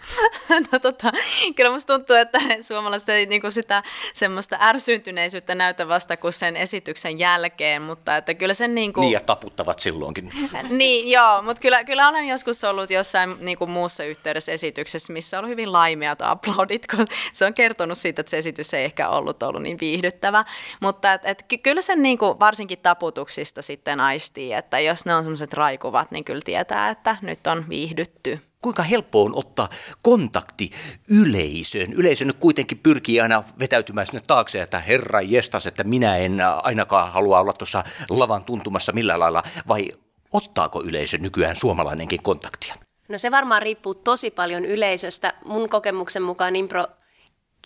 No 0.71 0.79
tota, 0.79 1.11
kyllä 1.55 1.71
musta 1.71 1.93
tuntuu, 1.93 2.15
että 2.15 2.39
suomalaiset 2.61 3.09
ei 3.09 3.25
niin 3.25 3.51
sitä 3.51 3.83
semmoista 4.13 4.57
ärsyntyneisyyttä 4.61 5.55
näytä 5.55 5.87
vasta 5.87 6.17
kuin 6.17 6.33
sen 6.33 6.55
esityksen 6.55 7.19
jälkeen, 7.19 7.81
mutta 7.81 8.17
että 8.17 8.33
kyllä 8.33 8.53
sen 8.53 8.75
niin 8.75 8.93
kuin... 8.93 9.01
Niin 9.01 9.11
ja 9.11 9.19
taputtavat 9.19 9.79
silloinkin. 9.79 10.31
niin, 10.69 11.11
joo, 11.11 11.41
mutta 11.41 11.61
kyllä, 11.61 11.83
kyllä 11.83 12.09
olen 12.09 12.27
joskus 12.27 12.63
ollut 12.63 12.91
jossain 12.91 13.35
niin 13.39 13.57
kuin 13.57 13.69
muussa 13.69 14.03
yhteydessä 14.03 14.51
esityksessä, 14.51 15.13
missä 15.13 15.39
on 15.39 15.49
hyvin 15.49 15.71
laimeat 15.85 16.21
aplodit, 16.21 16.87
kun 16.87 17.07
se 17.33 17.45
on 17.45 17.53
kertonut 17.53 17.97
siitä, 17.97 18.21
että 18.21 18.29
se 18.29 18.37
esitys 18.37 18.73
ei 18.73 18.85
ehkä 18.85 19.09
ollut 19.09 19.43
ollut 19.43 19.61
niin 19.61 19.77
viihdyttävä. 19.81 20.45
Mutta 20.81 21.13
et, 21.13 21.25
et, 21.25 21.45
kyllä 21.63 21.81
sen 21.81 22.01
niin 22.01 22.17
kuin 22.17 22.39
varsinkin 22.39 22.79
taputuksista 22.79 23.61
sitten 23.61 23.99
aistii, 23.99 24.53
että 24.53 24.79
jos 24.79 25.05
ne 25.05 25.15
on 25.15 25.23
semmoiset 25.23 25.53
raikuvat, 25.53 26.11
niin 26.11 26.23
kyllä 26.23 26.41
tietää, 26.45 26.89
että 26.89 27.17
nyt 27.21 27.47
on 27.47 27.69
viihdytty 27.69 28.39
kuinka 28.61 28.83
helppo 28.83 29.23
on 29.23 29.35
ottaa 29.35 29.69
kontakti 30.01 30.69
yleisöön. 31.09 31.93
Yleisö 31.93 32.25
nyt 32.25 32.37
kuitenkin 32.39 32.77
pyrkii 32.77 33.21
aina 33.21 33.43
vetäytymään 33.59 34.07
sinne 34.07 34.21
taakse, 34.27 34.61
että 34.61 34.79
herra 34.79 35.21
jestas, 35.21 35.67
että 35.67 35.83
minä 35.83 36.17
en 36.17 36.41
ainakaan 36.63 37.11
halua 37.11 37.39
olla 37.39 37.53
tuossa 37.53 37.83
lavan 38.09 38.43
tuntumassa 38.43 38.93
millään 38.93 39.19
lailla, 39.19 39.43
vai 39.67 39.89
ottaako 40.33 40.83
yleisö 40.83 41.17
nykyään 41.17 41.55
suomalainenkin 41.55 42.23
kontaktia? 42.23 42.84
No 43.07 43.17
se 43.17 43.31
varmaan 43.31 43.61
riippuu 43.61 43.95
tosi 43.95 44.31
paljon 44.31 44.65
yleisöstä. 44.65 45.33
Mun 45.45 45.69
kokemuksen 45.69 46.23
mukaan 46.23 46.55
impro 46.55 46.85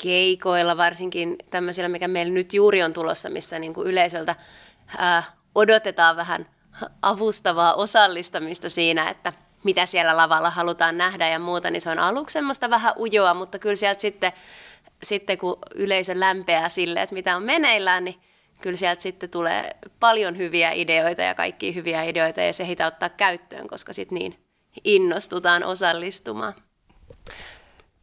keikoilla, 0.02 0.78
varsinkin 0.78 1.36
tämmöisillä, 1.50 1.90
mikä 1.90 2.08
meillä 2.08 2.34
nyt 2.34 2.54
juuri 2.54 2.84
on 2.84 2.94
tulossa, 2.94 3.30
missä 3.30 3.60
niin 3.60 3.74
kuin 3.74 3.88
yleisöltä 3.88 4.36
ää, 4.98 5.24
odotetaan 5.56 6.16
vähän 6.16 6.46
avustavaa 7.02 7.74
osallistamista 7.74 8.70
siinä, 8.70 9.10
että 9.10 9.34
mitä 9.64 9.86
siellä 9.86 10.18
lavalla 10.18 10.50
halutaan 10.50 10.98
nähdä 10.98 11.30
ja 11.30 11.40
muuta, 11.40 11.72
niin 11.72 11.82
se 11.82 11.90
on 11.90 12.00
aluksi 12.00 12.34
semmoista 12.34 12.70
vähän 12.70 12.94
ujoa, 12.98 13.34
mutta 13.34 13.60
kyllä 13.60 13.76
sieltä 13.76 14.02
sitten, 14.02 14.32
sitten 15.04 15.38
kun 15.38 15.58
yleisö 15.76 16.20
lämpeää 16.20 16.70
sille, 16.70 17.02
että 17.02 17.16
mitä 17.16 17.36
on 17.36 17.44
meneillään, 17.44 18.06
niin 18.06 18.22
kyllä 18.62 18.78
sieltä 18.78 19.02
sitten 19.02 19.30
tulee 19.30 19.72
paljon 20.00 20.38
hyviä 20.38 20.72
ideoita 20.72 21.22
ja 21.22 21.36
kaikki 21.36 21.76
hyviä 21.76 22.04
ideoita 22.04 22.42
ja 22.42 22.54
se 22.54 22.68
heitä 22.68 22.88
ottaa 22.88 23.10
käyttöön, 23.10 23.68
koska 23.68 23.94
sitten 23.94 24.16
niin 24.16 24.49
innostutaan 24.84 25.64
osallistumaan. 25.64 26.54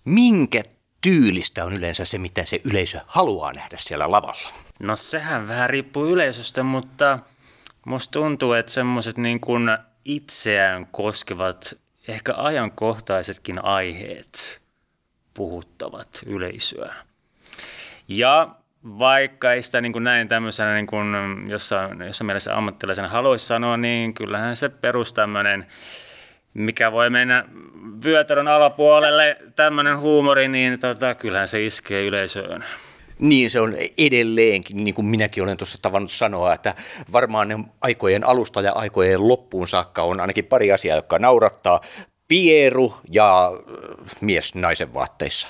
Minkä 0.05 0.63
tyylistä 1.01 1.65
on 1.65 1.73
yleensä 1.73 2.05
se, 2.05 2.19
mitä 2.19 2.45
se 2.45 2.61
yleisö 2.65 3.01
haluaa 3.07 3.53
nähdä 3.53 3.77
siellä 3.79 4.11
lavalla? 4.11 4.53
No 4.81 4.97
sehän 4.97 5.49
vähän 5.49 5.71
riippuu 5.71 6.07
yleisöstä, 6.07 6.63
mutta 6.63 7.19
musta 7.87 8.13
tuntuu, 8.13 8.53
että 8.53 8.73
semmoiset 8.73 9.19
niin 9.19 9.41
kuin 9.41 9.79
itseään 10.05 10.87
koskevat, 10.87 11.79
ehkä 12.09 12.35
ajankohtaisetkin 12.37 13.65
aiheet 13.65 14.63
puhuttavat 15.35 16.23
yleisöä. 16.27 16.95
Ja 18.09 18.55
vaikka 18.85 19.53
ei 19.53 19.63
sitä 19.63 19.81
niin 19.81 19.93
kuin 19.93 20.05
näin 20.05 20.29
tämmöisenä, 20.29 20.75
niin 20.75 20.87
kuin 20.87 21.09
jossain, 21.49 22.01
jossain 22.01 22.27
mielessä 22.27 22.57
ammattilaisena 22.57 23.09
haluaisi 23.09 23.47
sanoa, 23.47 23.77
niin 23.77 24.15
kyllähän 24.15 24.57
se 24.57 24.69
perus 24.69 25.13
tämmöinen, 25.13 25.67
mikä 26.57 26.93
voi 26.93 27.11
mennä 27.11 27.45
vyötärön 28.05 28.49
alapuolelle, 28.49 29.37
tämmöinen 29.57 29.99
huumori, 29.99 30.49
niin 30.49 30.79
tota, 30.79 31.15
kyllähän 31.15 31.49
se 31.49 31.65
iskee 31.65 32.03
yleisöön. 32.03 32.65
Niin 33.19 33.51
se 33.51 33.61
on 33.61 33.75
edelleenkin, 33.99 34.85
niin 34.85 34.95
kuin 34.95 35.07
minäkin 35.07 35.43
olen 35.43 35.57
tuossa 35.57 35.79
tavannut 35.83 36.11
sanoa, 36.11 36.55
että 36.55 36.75
varmaan 37.13 37.49
ne 37.49 37.59
aikojen 37.81 38.27
alusta 38.27 38.61
ja 38.61 38.73
aikojen 38.73 39.29
loppuun 39.29 39.69
saakka 39.69 40.03
on 40.03 40.21
ainakin 40.21 40.45
pari 40.45 40.73
asiaa, 40.73 40.97
jotka 40.97 41.19
naurattaa. 41.19 41.81
Pieru 42.29 42.95
ja 43.11 43.53
äh, 43.53 44.17
mies 44.21 44.55
naisen 44.55 44.95
vaatteissa. 44.95 45.49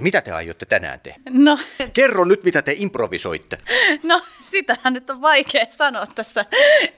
Mitä 0.00 0.20
te 0.20 0.32
aiotte 0.32 0.66
tänään 0.66 1.00
tehdä? 1.00 1.20
No, 1.30 1.58
Kerro 1.92 2.24
nyt, 2.24 2.44
mitä 2.44 2.62
te 2.62 2.74
improvisoitte. 2.76 3.58
no, 4.02 4.20
sitähän 4.42 4.92
nyt 4.92 5.10
on 5.10 5.20
vaikea 5.20 5.66
sanoa 5.68 6.06
tässä 6.06 6.44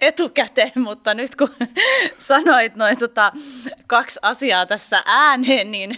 etukäteen, 0.01 0.73
mutta 0.75 1.15
nyt 1.15 1.37
kun 1.37 1.51
sanoit 2.19 2.77
noin 2.77 2.99
tota, 2.99 3.33
kaksi 3.87 4.21
asiaa 4.23 4.67
tässä 4.67 5.03
ääneen, 5.07 5.71
niin 5.71 5.97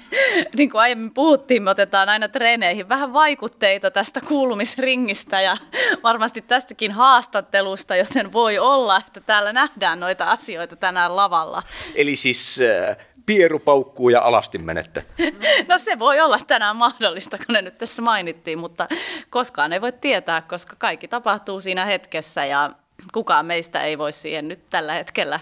niin 0.57 0.71
kuin 0.71 0.81
aiemmin 0.81 1.15
puhuttiin, 1.15 1.63
me 1.63 1.71
otetaan 1.71 2.09
aina 2.09 2.29
treeneihin 2.29 2.89
vähän 2.89 3.13
vaikutteita 3.13 3.91
tästä 3.91 4.21
kuulumisringistä 4.21 5.41
ja 5.41 5.57
varmasti 6.03 6.43
tästäkin 6.43 6.93
haastattelusta, 6.93 7.97
joten 7.97 8.33
voi 8.33 8.59
olla, 8.59 8.97
että 8.97 9.21
täällä 9.21 9.53
nähdään 9.53 10.01
noita 10.01 10.31
asioita 10.31 10.77
tänään 10.77 11.17
lavalla. 11.17 11.63
Eli 11.95 12.17
siis 12.17 12.61
äh, 12.61 12.97
pieru 13.27 13.59
paukkuu 13.59 14.09
ja 14.09 14.21
alasti 14.21 14.59
menette. 14.59 15.05
No 15.69 15.79
se 15.79 15.99
voi 15.99 16.21
olla 16.21 16.39
tänään 16.47 16.77
mahdollista, 16.77 17.39
kun 17.39 17.53
ne 17.53 17.63
nyt 17.63 17.75
tässä 17.75 18.03
mainittiin, 18.03 18.59
mutta 18.59 18.89
koskaan 19.31 19.73
ei 19.73 19.81
voi 19.81 19.93
tietää, 19.93 20.43
koska 20.43 20.77
kaikki 20.79 21.09
tapahtuu 21.09 21.61
siinä 21.61 21.85
hetkessä 21.85 22.45
ja 22.45 22.71
kukaan 23.13 23.47
meistä 23.47 23.81
ei 23.81 23.99
voi 23.99 24.13
siihen 24.13 24.49
nyt 24.49 24.67
tällä 24.71 24.93
hetkellä 24.93 25.41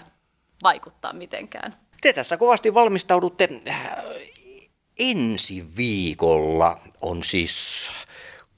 vaikuttaa 0.63 1.13
mitenkään. 1.13 1.75
Te 2.01 2.13
tässä 2.13 2.37
kovasti 2.37 2.73
valmistaudutte. 2.73 3.49
Ensi 4.99 5.65
viikolla 5.77 6.79
on 7.01 7.23
siis 7.23 7.91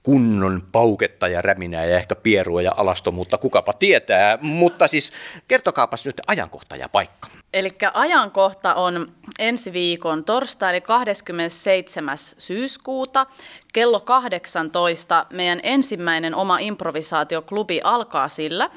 kunnon 0.03 0.63
pauketta 0.71 1.27
ja 1.27 1.41
räminää 1.41 1.85
ja 1.85 1.95
ehkä 1.95 2.15
pierua 2.15 2.61
ja 2.61 2.73
alasto, 2.77 3.11
mutta 3.11 3.37
kukapa 3.37 3.73
tietää. 3.73 4.37
Mutta 4.41 4.87
siis 4.87 5.11
kertokaapas 5.47 6.05
nyt 6.05 6.21
ajankohta 6.27 6.75
ja 6.75 6.89
paikka. 6.89 7.27
Eli 7.55 7.69
ajankohta 7.93 8.73
on 8.73 9.11
ensi 9.39 9.73
viikon 9.73 10.23
torstai, 10.23 10.69
eli 10.69 10.81
27. 10.81 12.17
syyskuuta. 12.17 13.25
Kello 13.73 13.99
18 13.99 15.25
meidän 15.33 15.59
ensimmäinen 15.63 16.35
oma 16.35 16.57
improvisaatioklubi 16.59 17.81
alkaa 17.83 18.27
sillä, 18.27 18.69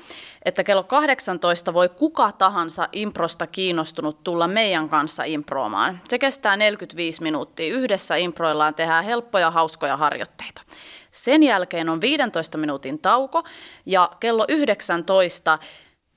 että 0.44 0.64
kello 0.64 0.84
18 0.84 1.74
voi 1.74 1.88
kuka 1.88 2.32
tahansa 2.32 2.88
improsta 2.92 3.46
kiinnostunut 3.46 4.24
tulla 4.24 4.48
meidän 4.48 4.88
kanssa 4.88 5.24
improomaan. 5.24 6.00
Se 6.08 6.18
kestää 6.18 6.56
45 6.56 7.22
minuuttia. 7.22 7.74
Yhdessä 7.74 8.16
improillaan 8.16 8.74
tehdään 8.74 9.04
helppoja, 9.04 9.50
hauskoja 9.50 9.96
harjoitteita. 9.96 10.62
Sen 11.10 11.42
jälkeen 11.42 11.88
on 11.88 12.00
15 12.00 12.58
minuutin 12.58 12.98
tauko 12.98 13.42
ja 13.86 14.10
kello 14.20 14.44
19 14.48 15.58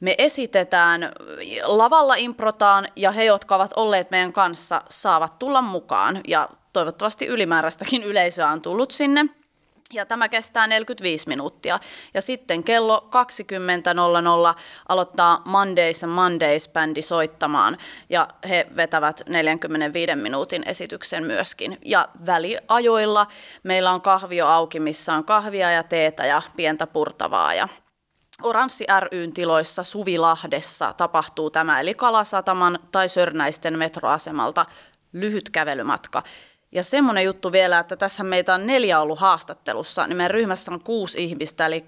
me 0.02 0.16
esitetään, 0.18 1.12
lavalla 1.64 2.16
improtaan 2.16 2.88
ja 2.96 3.12
he, 3.12 3.24
jotka 3.24 3.56
ovat 3.56 3.74
olleet 3.76 4.12
meidän 4.12 4.34
kanssa, 4.34 4.82
saavat 4.90 5.40
tulla 5.40 5.62
mukaan. 5.62 6.22
Ja 6.28 6.50
toivottavasti 6.74 7.26
ylimääräistäkin 7.26 8.04
yleisöä 8.04 8.50
on 8.50 8.62
tullut 8.62 8.92
sinne. 8.92 9.26
Ja 9.94 10.06
tämä 10.06 10.30
kestää 10.30 10.68
45 10.68 11.28
minuuttia. 11.28 11.80
Ja 12.14 12.22
sitten 12.22 12.64
kello 12.64 13.10
20.00 14.54 14.62
aloittaa 14.90 15.42
Mondays 15.46 16.04
and 16.04 16.14
Mondays-bändi 16.14 17.02
soittamaan. 17.02 17.78
Ja 18.10 18.28
he 18.50 18.68
vetävät 18.76 19.22
45 19.30 20.16
minuutin 20.16 20.64
esityksen 20.66 21.24
myöskin. 21.24 21.78
Ja 21.86 22.10
väliajoilla 22.26 23.28
meillä 23.64 23.92
on 23.92 24.02
kahvio 24.02 24.48
auki, 24.48 24.80
missä 24.80 25.14
on 25.14 25.26
kahvia 25.26 25.72
ja 25.72 25.84
teetä 25.84 26.26
ja 26.26 26.42
pientä 26.56 26.88
purtavaa. 26.88 27.54
Ja 27.54 27.68
Oranssi 28.44 28.86
ryn 29.12 29.34
tiloissa 29.34 29.84
Suvilahdessa 29.84 30.94
tapahtuu 30.94 31.50
tämä, 31.50 31.80
eli 31.80 31.94
Kalasataman 31.94 32.80
tai 32.92 33.10
Sörnäisten 33.10 33.78
metroasemalta 33.78 34.66
lyhyt 35.14 35.50
kävelymatka. 35.50 36.24
Ja 36.72 36.84
semmoinen 36.84 37.24
juttu 37.24 37.52
vielä, 37.52 37.80
että 37.80 37.96
tässä 37.96 38.24
meitä 38.24 38.54
on 38.54 38.68
neljä 38.68 39.00
ollut 39.00 39.20
haastattelussa, 39.20 40.08
niin 40.08 40.18
meidän 40.18 40.32
ryhmässä 40.32 40.72
on 40.72 40.84
kuusi 40.84 41.24
ihmistä, 41.24 41.66
eli 41.66 41.86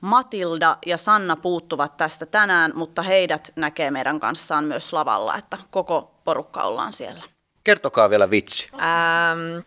Matilda 0.00 0.76
ja 0.86 0.96
Sanna 0.96 1.36
puuttuvat 1.36 1.96
tästä 1.96 2.26
tänään, 2.26 2.72
mutta 2.74 3.02
heidät 3.02 3.52
näkee 3.56 3.90
meidän 3.90 4.20
kanssaan 4.20 4.64
myös 4.64 4.92
lavalla, 4.92 5.36
että 5.36 5.58
koko 5.70 6.14
porukka 6.24 6.62
ollaan 6.62 6.92
siellä. 6.92 7.22
Kertokaa 7.64 8.10
vielä 8.10 8.30
vitsi. 8.30 8.68
Ähm, 8.74 9.62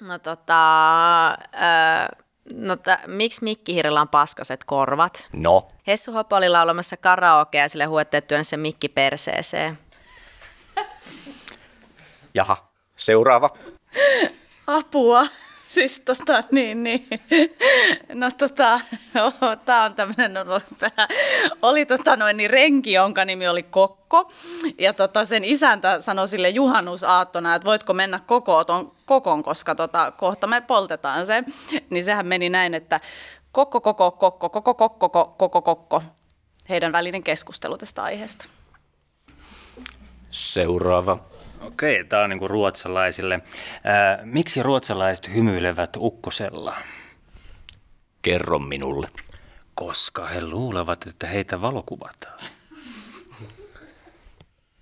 no 0.00 0.18
tota, 0.18 1.28
äh, 1.28 2.25
no 2.54 2.76
ta, 2.76 2.98
miksi 3.06 3.44
Mikkihirillä 3.44 4.00
on 4.00 4.08
paskaset 4.08 4.64
korvat? 4.64 5.28
No, 5.32 5.68
Hessu 5.86 6.12
Hoppo 6.12 6.36
oli 6.36 6.48
laulamassa 6.48 6.96
karaokea 6.96 7.62
ja 7.64 7.68
sille 7.68 7.84
huetteet 7.84 8.28
se 8.42 8.56
mikki 8.56 8.88
perseeseen. 8.88 9.78
jaha. 12.34 12.66
Seuraava. 12.96 13.50
Apua. 14.66 15.26
Siis 15.76 16.00
tota, 16.00 16.42
niin, 16.50 16.84
niin. 16.84 17.06
No 18.14 18.30
tota, 18.30 18.74
oh, 19.24 19.58
tää 19.64 19.82
on 19.82 19.94
tämmönen 19.94 20.34
vähän. 20.80 21.08
Oli 21.62 21.86
tota 21.86 22.16
noin 22.16 22.36
niin 22.36 22.50
renki, 22.50 22.92
jonka 22.92 23.24
nimi 23.24 23.48
oli 23.48 23.62
Kokko. 23.62 24.30
Ja 24.78 24.94
tota 24.94 25.24
sen 25.24 25.44
isäntä 25.44 26.00
sanoi 26.00 26.28
sille 26.28 26.48
juhannusaattona, 26.48 27.54
että 27.54 27.66
voitko 27.66 27.92
mennä 27.92 28.20
koko 28.26 28.64
ton 28.64 28.92
kokon, 29.04 29.42
koska 29.42 29.74
tota, 29.74 30.10
kohta 30.10 30.46
me 30.46 30.60
poltetaan 30.60 31.26
se. 31.26 31.44
Niin 31.90 32.04
sehän 32.04 32.26
meni 32.26 32.48
näin, 32.48 32.74
että 32.74 33.00
kokko, 33.52 33.80
koko, 33.80 34.10
kokko, 34.10 34.50
koko, 34.50 34.74
kokko, 34.74 35.34
koko, 35.38 35.62
kokko. 35.62 36.02
Heidän 36.68 36.92
välinen 36.92 37.22
keskustelu 37.22 37.78
tästä 37.78 38.02
aiheesta. 38.02 38.44
Seuraava. 40.30 41.35
Okei, 41.66 42.04
tämä 42.04 42.22
on 42.22 42.30
niinku 42.30 42.48
ruotsalaisille. 42.48 43.40
Ää, 43.84 44.18
miksi 44.24 44.62
ruotsalaiset 44.62 45.34
hymyilevät 45.34 45.90
ukkosella? 45.96 46.76
Kerro 48.22 48.58
minulle. 48.58 49.08
Koska 49.74 50.26
he 50.26 50.44
luulevat, 50.46 51.06
että 51.06 51.26
heitä 51.26 51.60
valokuvataan. 51.60 52.38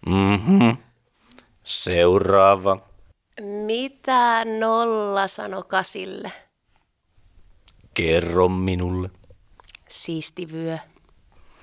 Mhm. 0.06 0.70
Seuraava. 1.64 2.78
Mitä 3.66 4.44
nolla 4.44 5.28
sano 5.28 5.62
kasille? 5.62 6.32
Kerro 7.94 8.48
minulle. 8.48 9.10
Siisti 9.88 10.52
vyö. 10.52 10.78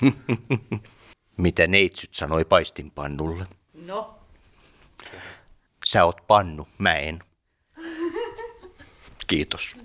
Mitä 1.37 1.67
neitsyt 1.67 2.13
sanoi 2.13 2.45
paistinpannulle? 2.45 3.47
No. 3.73 4.20
Sä 5.85 6.05
oot 6.05 6.27
pannu, 6.27 6.67
mä 6.77 6.95
en. 6.95 7.19
Kiitos. 9.27 9.75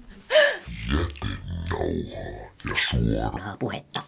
Jätenauhaa 0.92 2.46
ja 2.70 2.76
suoraa 2.90 3.57
puhetta. 3.59 4.02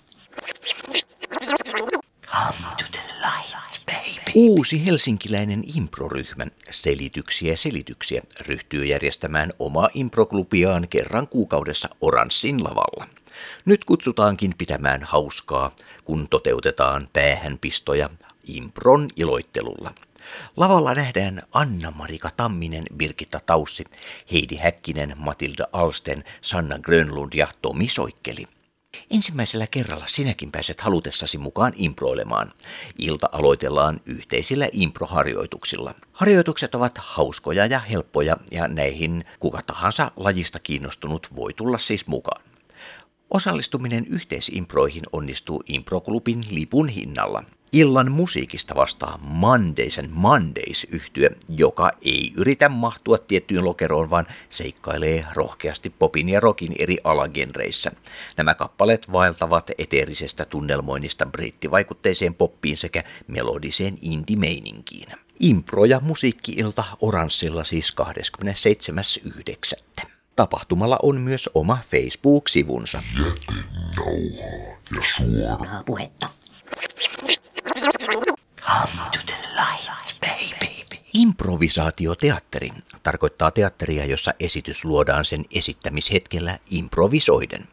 Come 2.26 2.68
to 2.78 2.84
the 2.92 3.00
light, 3.18 3.86
baby. 3.86 4.30
Uusi 4.34 4.86
helsinkiläinen 4.86 5.62
improryhmä 5.76 6.46
Selityksiä 6.70 7.56
selityksiä 7.56 8.22
ryhtyy 8.40 8.84
järjestämään 8.84 9.52
omaa 9.58 9.88
improklubiaan 9.94 10.88
kerran 10.88 11.28
kuukaudessa 11.28 11.88
Oranssin 12.00 12.64
lavalla. 12.64 13.08
Nyt 13.64 13.84
kutsutaankin 13.84 14.54
pitämään 14.58 15.02
hauskaa, 15.02 15.70
kun 16.04 16.28
toteutetaan 16.28 17.08
päähänpistoja 17.12 18.10
impron 18.46 19.08
iloittelulla. 19.16 19.94
Lavalla 20.56 20.94
nähdään 20.94 21.42
Anna-Marika 21.52 22.30
Tamminen, 22.36 22.84
Birgitta 22.96 23.40
Taussi, 23.46 23.84
Heidi 24.32 24.56
Häkkinen, 24.56 25.14
Matilda 25.16 25.64
Alsten, 25.72 26.24
Sanna 26.40 26.78
Grönlund 26.78 27.32
ja 27.34 27.48
Tomi 27.62 27.88
Soikkeli. 27.88 28.46
Ensimmäisellä 29.10 29.66
kerralla 29.66 30.04
sinäkin 30.06 30.52
pääset 30.52 30.80
halutessasi 30.80 31.38
mukaan 31.38 31.72
improilemaan. 31.76 32.52
Ilta 32.98 33.28
aloitellaan 33.32 34.00
yhteisillä 34.06 34.68
improharjoituksilla. 34.72 35.94
Harjoitukset 36.12 36.74
ovat 36.74 36.98
hauskoja 36.98 37.66
ja 37.66 37.78
helppoja 37.78 38.36
ja 38.50 38.68
näihin 38.68 39.24
kuka 39.38 39.62
tahansa 39.62 40.10
lajista 40.16 40.58
kiinnostunut 40.58 41.26
voi 41.36 41.54
tulla 41.54 41.78
siis 41.78 42.06
mukaan. 42.06 42.42
Osallistuminen 43.30 44.06
yhteisimproihin 44.06 45.04
onnistuu 45.12 45.62
Improklubin 45.66 46.44
lipun 46.50 46.88
hinnalla. 46.88 47.44
Illan 47.72 48.12
musiikista 48.12 48.74
vastaa 48.74 49.18
Mondays 49.22 49.98
and 49.98 50.08
Mondays 50.10 50.86
yhtye, 50.90 51.30
joka 51.48 51.90
ei 52.02 52.32
yritä 52.36 52.68
mahtua 52.68 53.18
tiettyyn 53.18 53.64
lokeroon, 53.64 54.10
vaan 54.10 54.26
seikkailee 54.48 55.22
rohkeasti 55.34 55.90
popin 55.90 56.28
ja 56.28 56.40
rockin 56.40 56.74
eri 56.78 56.96
alagenreissä. 57.04 57.90
Nämä 58.36 58.54
kappaleet 58.54 59.12
vaeltavat 59.12 59.70
eteerisestä 59.78 60.44
tunnelmoinnista 60.44 61.26
brittivaikutteiseen 61.26 62.34
poppiin 62.34 62.76
sekä 62.76 63.04
melodiseen 63.26 63.98
indie-meininkiin. 64.02 65.08
Impro- 65.40 65.84
ja 65.84 66.00
musiikki-ilta 66.00 66.84
Oranssilla 67.00 67.64
siis 67.64 67.94
27.9. 70.00 70.06
Tapahtumalla 70.36 70.98
on 71.02 71.20
myös 71.20 71.50
oma 71.54 71.78
Facebook-sivunsa. 71.90 73.02
Jätenauhaa 73.16 74.68
ja 74.96 75.02
suoraa 75.16 75.82
puhetta. 75.86 76.28
Improvisaatioteatteri 81.14 82.70
tarkoittaa 83.02 83.50
teatteria, 83.50 84.04
jossa 84.04 84.34
esitys 84.40 84.84
luodaan 84.84 85.24
sen 85.24 85.44
esittämishetkellä 85.54 86.58
improvisoiden. 86.70 87.68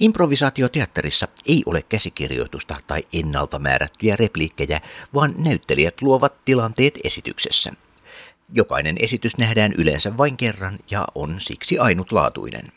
Improvisaatioteatterissa 0.00 1.28
ei 1.46 1.62
ole 1.66 1.82
käsikirjoitusta 1.82 2.76
tai 2.86 3.02
ennalta 3.12 3.58
määrättyjä 3.58 4.16
repliikkejä, 4.16 4.80
vaan 5.14 5.34
näyttelijät 5.38 6.02
luovat 6.02 6.44
tilanteet 6.44 6.98
esityksessä. 7.04 7.72
Jokainen 8.52 8.96
esitys 9.00 9.38
nähdään 9.38 9.72
yleensä 9.72 10.16
vain 10.16 10.36
kerran 10.36 10.78
ja 10.90 11.04
on 11.14 11.36
siksi 11.38 11.78
ainutlaatuinen. 11.78 12.72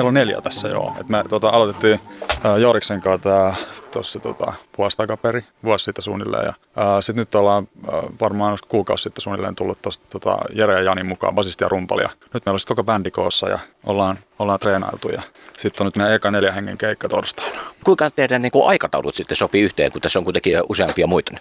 Meillä 0.00 0.08
on 0.08 0.14
neljä 0.14 0.40
tässä 0.40 0.68
joo. 0.68 0.92
Et 1.00 1.08
me 1.08 1.24
tota, 1.28 1.48
aloitettiin 1.48 2.00
ää, 2.44 2.58
Joriksen 2.58 3.00
kanssa 3.00 3.54
tuossa 3.92 4.20
tota, 4.20 4.52
vuosi 4.78 4.96
takaperi, 4.96 5.44
vuosi 5.64 5.84
sitten 5.84 6.02
suunnilleen. 6.02 6.44
Ja, 6.44 6.54
sitten 7.00 7.20
nyt 7.20 7.34
ollaan 7.34 7.68
ää, 7.92 8.02
varmaan 8.20 8.58
kuukausi 8.68 9.02
sitten 9.02 9.22
suunnilleen 9.22 9.54
tullut 9.54 9.82
tosta, 9.82 10.06
tota, 10.10 10.38
Jere 10.54 10.74
ja 10.74 10.80
Janin 10.80 11.06
mukaan, 11.06 11.34
basisti 11.34 11.64
ja 11.64 11.68
rumpali. 11.68 12.02
Ja 12.02 12.08
nyt 12.34 12.46
meillä 12.46 12.56
on 12.56 12.60
koko 12.68 12.84
bändi 12.84 13.10
koossa 13.10 13.48
ja 13.48 13.58
ollaan, 13.86 14.18
ollaan 14.40 14.58
treenailtu. 14.58 15.08
Ja 15.08 15.22
sitten 15.56 15.84
on 15.84 15.86
nyt 15.86 15.96
meidän 15.96 16.14
eka 16.14 16.30
neljä 16.30 16.52
hengen 16.52 16.78
keikka 16.78 17.08
torstaina. 17.08 17.60
Kuinka 17.84 18.10
teidän 18.10 18.42
niin 18.42 18.52
kuin, 18.52 18.68
aikataulut 18.68 19.14
sitten 19.14 19.36
sopii 19.36 19.62
yhteen, 19.62 19.92
kun 19.92 20.00
tässä 20.00 20.18
on 20.18 20.24
kuitenkin 20.24 20.58
useampia 20.68 21.06
muita? 21.06 21.32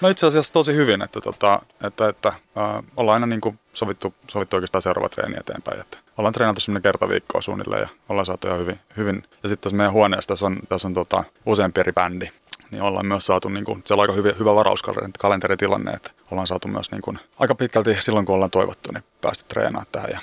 No 0.00 0.08
itse 0.08 0.26
asiassa 0.26 0.52
tosi 0.52 0.74
hyvin, 0.74 1.02
että, 1.02 1.20
tota, 1.20 1.62
että, 1.84 2.08
että 2.08 2.32
ää, 2.56 2.82
ollaan 2.96 3.14
aina 3.14 3.26
niin 3.26 3.40
kuin 3.40 3.58
sovittu, 3.72 4.14
sovittu 4.30 4.56
oikeastaan 4.56 4.82
seuraava 4.82 5.08
treeni 5.08 5.36
eteenpäin. 5.40 5.80
Että 5.80 5.98
ollaan 6.16 6.32
treenattu 6.34 6.60
semmoinen 6.60 6.82
kerta 6.82 7.08
viikkoa 7.08 7.40
suunnilleen 7.40 7.82
ja 7.82 7.88
ollaan 8.08 8.26
saatu 8.26 8.46
ihan 8.48 8.60
hyvin. 8.60 8.80
hyvin. 8.96 9.22
Ja 9.42 9.48
sitten 9.48 9.62
tässä 9.62 9.76
meidän 9.76 9.92
huoneessa 9.92 10.28
tässä 10.28 10.46
on, 10.46 10.58
tässä 10.68 10.88
on 10.88 10.94
tota, 10.94 11.24
useampi 11.46 11.80
eri 11.80 11.92
bändi, 11.92 12.28
niin 12.70 12.82
ollaan 12.82 13.06
myös 13.06 13.26
saatu, 13.26 13.48
niin 13.48 13.64
kuin, 13.64 13.82
siellä 13.84 14.00
on 14.00 14.04
aika 14.10 14.12
hyvä, 14.12 14.32
hyvä 14.38 14.54
varauskalenteritilanne, 14.54 15.90
että 15.90 16.10
ollaan 16.30 16.46
saatu 16.46 16.68
myös 16.68 16.90
niin 16.90 17.02
kuin, 17.02 17.18
aika 17.38 17.54
pitkälti 17.54 17.96
silloin, 18.00 18.26
kun 18.26 18.34
ollaan 18.34 18.50
toivottu, 18.50 18.92
niin 18.92 19.04
päästy 19.20 19.44
treenaamaan 19.48 19.86
tähän 19.92 20.10
ja 20.10 20.20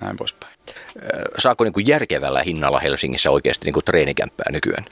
näin 0.00 0.16
poispäin. 0.16 0.55
Saako 1.38 1.64
niin 1.64 1.72
kuin 1.72 1.86
järkevällä 1.86 2.42
hinnalla 2.42 2.80
Helsingissä 2.80 3.30
oikeasti 3.30 3.64
niin 3.64 3.72
kuin 3.72 3.84
treenikämppää 3.84 4.52
nykyään? 4.52 4.84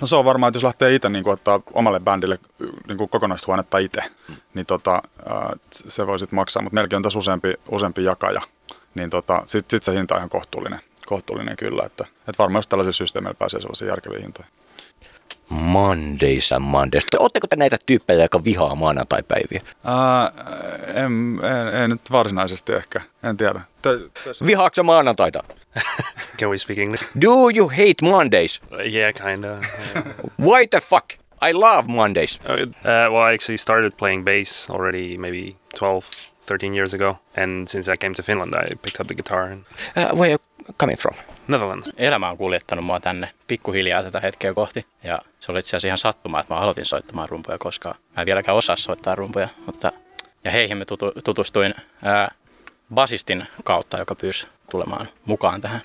No 0.00 0.06
se 0.06 0.16
on 0.16 0.24
varmaan, 0.24 0.48
että 0.48 0.56
jos 0.56 0.64
lähtee 0.64 0.94
itse 0.94 1.08
niin 1.08 1.24
kuin, 1.24 1.34
ottaa 1.34 1.60
omalle 1.72 2.00
bändille 2.00 2.38
niin 2.88 2.98
kuin 2.98 3.10
kokonaishuonetta 3.10 3.78
itse, 3.78 4.00
niin 4.54 4.66
tota, 4.66 5.02
se 5.70 6.06
voi 6.06 6.18
sitten 6.18 6.36
maksaa, 6.36 6.62
mutta 6.62 6.74
meilläkin 6.74 6.96
on 6.96 7.02
tässä 7.02 7.18
useampi, 7.18 7.54
useampi 7.70 8.04
jakaja, 8.04 8.40
niin 8.94 9.10
tota, 9.10 9.42
sitten 9.44 9.70
sit 9.70 9.82
se 9.82 9.92
hinta 9.92 10.14
on 10.14 10.18
ihan 10.18 10.28
kohtuullinen, 10.28 10.80
kohtuullinen 11.06 11.56
kyllä, 11.56 11.82
että, 11.86 12.04
että 12.04 12.38
varmaan 12.38 12.58
jos 12.58 12.66
tällaisilla 12.66 12.92
systeemeillä 12.92 13.38
pääsee 13.38 13.60
sellaisiin 13.60 13.88
järkeviin 13.88 14.22
hintoihin. 14.22 14.52
Mondays 15.48 16.52
and 16.52 16.64
Mondays. 16.64 17.06
Oletteko 17.18 17.46
te 17.46 17.56
näitä 17.56 17.76
tyyppejä, 17.86 18.22
jotka 18.22 18.44
vihaa 18.44 18.74
maanantaipäiviä? 18.74 19.60
Ää, 19.84 20.32
en, 20.86 21.12
en, 21.44 21.82
en, 21.82 21.90
nyt 21.90 22.10
varsinaisesti 22.10 22.72
ehkä, 22.72 23.00
en 23.22 23.36
tiedä. 23.36 23.60
Vihaatko 24.46 24.82
maanantaita? 24.82 25.42
Can 26.40 26.50
we 26.50 26.58
speak 26.58 26.78
English? 26.78 27.04
Do 27.20 27.50
you 27.56 27.68
hate 27.68 27.94
Mondays? 28.02 28.62
Uh, 28.72 28.94
yeah, 28.94 29.14
kinda. 29.14 29.48
Yeah. 29.48 30.06
Why 30.50 30.66
the 30.66 30.80
fuck? 30.80 31.04
I 31.42 31.52
love 31.52 31.88
Mondays. 31.88 32.40
Uh, 32.48 32.72
well, 33.12 33.30
I 33.30 33.34
actually 33.34 33.58
started 33.58 33.96
playing 33.96 34.24
bass 34.24 34.70
already 34.70 35.18
maybe 35.18 35.56
12, 35.74 36.33
13 36.48 36.74
years 36.76 36.94
ago. 36.94 37.16
And 37.42 37.66
since 37.66 37.92
I 37.92 37.96
came 37.96 38.14
to 38.14 38.22
Finland, 38.22 38.54
I 38.54 38.74
picked 38.74 39.00
up 39.00 39.06
the 39.06 39.14
guitar. 39.14 39.42
And 39.52 39.60
Uh, 39.96 40.18
where 40.18 40.32
are 40.34 40.38
you 40.68 40.74
coming 40.78 40.98
from? 40.98 41.14
Netherlands. 41.48 41.90
elämä 41.96 42.30
on 42.30 42.36
kuljettanut 42.36 42.84
mua 42.84 43.00
tänne 43.00 43.30
pikkuhiljaa 43.46 44.02
tätä 44.02 44.20
hetkeä 44.20 44.54
kohti. 44.54 44.86
Ja 45.02 45.18
se 45.40 45.52
oli 45.52 45.58
itse 45.58 45.68
asiassa 45.68 45.88
ihan 45.88 45.98
sattumaa, 45.98 46.40
että 46.40 46.54
mä 46.54 46.60
aloitin 46.60 46.84
soittamaan 46.84 47.28
rumpuja, 47.28 47.58
koska 47.58 47.88
mä 47.88 48.20
en 48.22 48.26
vieläkään 48.26 48.56
osaa 48.56 48.76
soittaa 48.76 49.14
rumpuja. 49.14 49.48
Mutta, 49.66 49.92
ja 50.44 50.50
heihin 50.50 50.76
me 50.78 50.84
tutu, 50.84 51.12
tutustuin 51.24 51.74
ää, 52.02 52.30
basistin 52.94 53.46
kautta, 53.64 53.98
joka 53.98 54.14
pyysi 54.14 54.46
tulemaan 54.70 55.06
mukaan 55.26 55.60
tähän, 55.60 55.80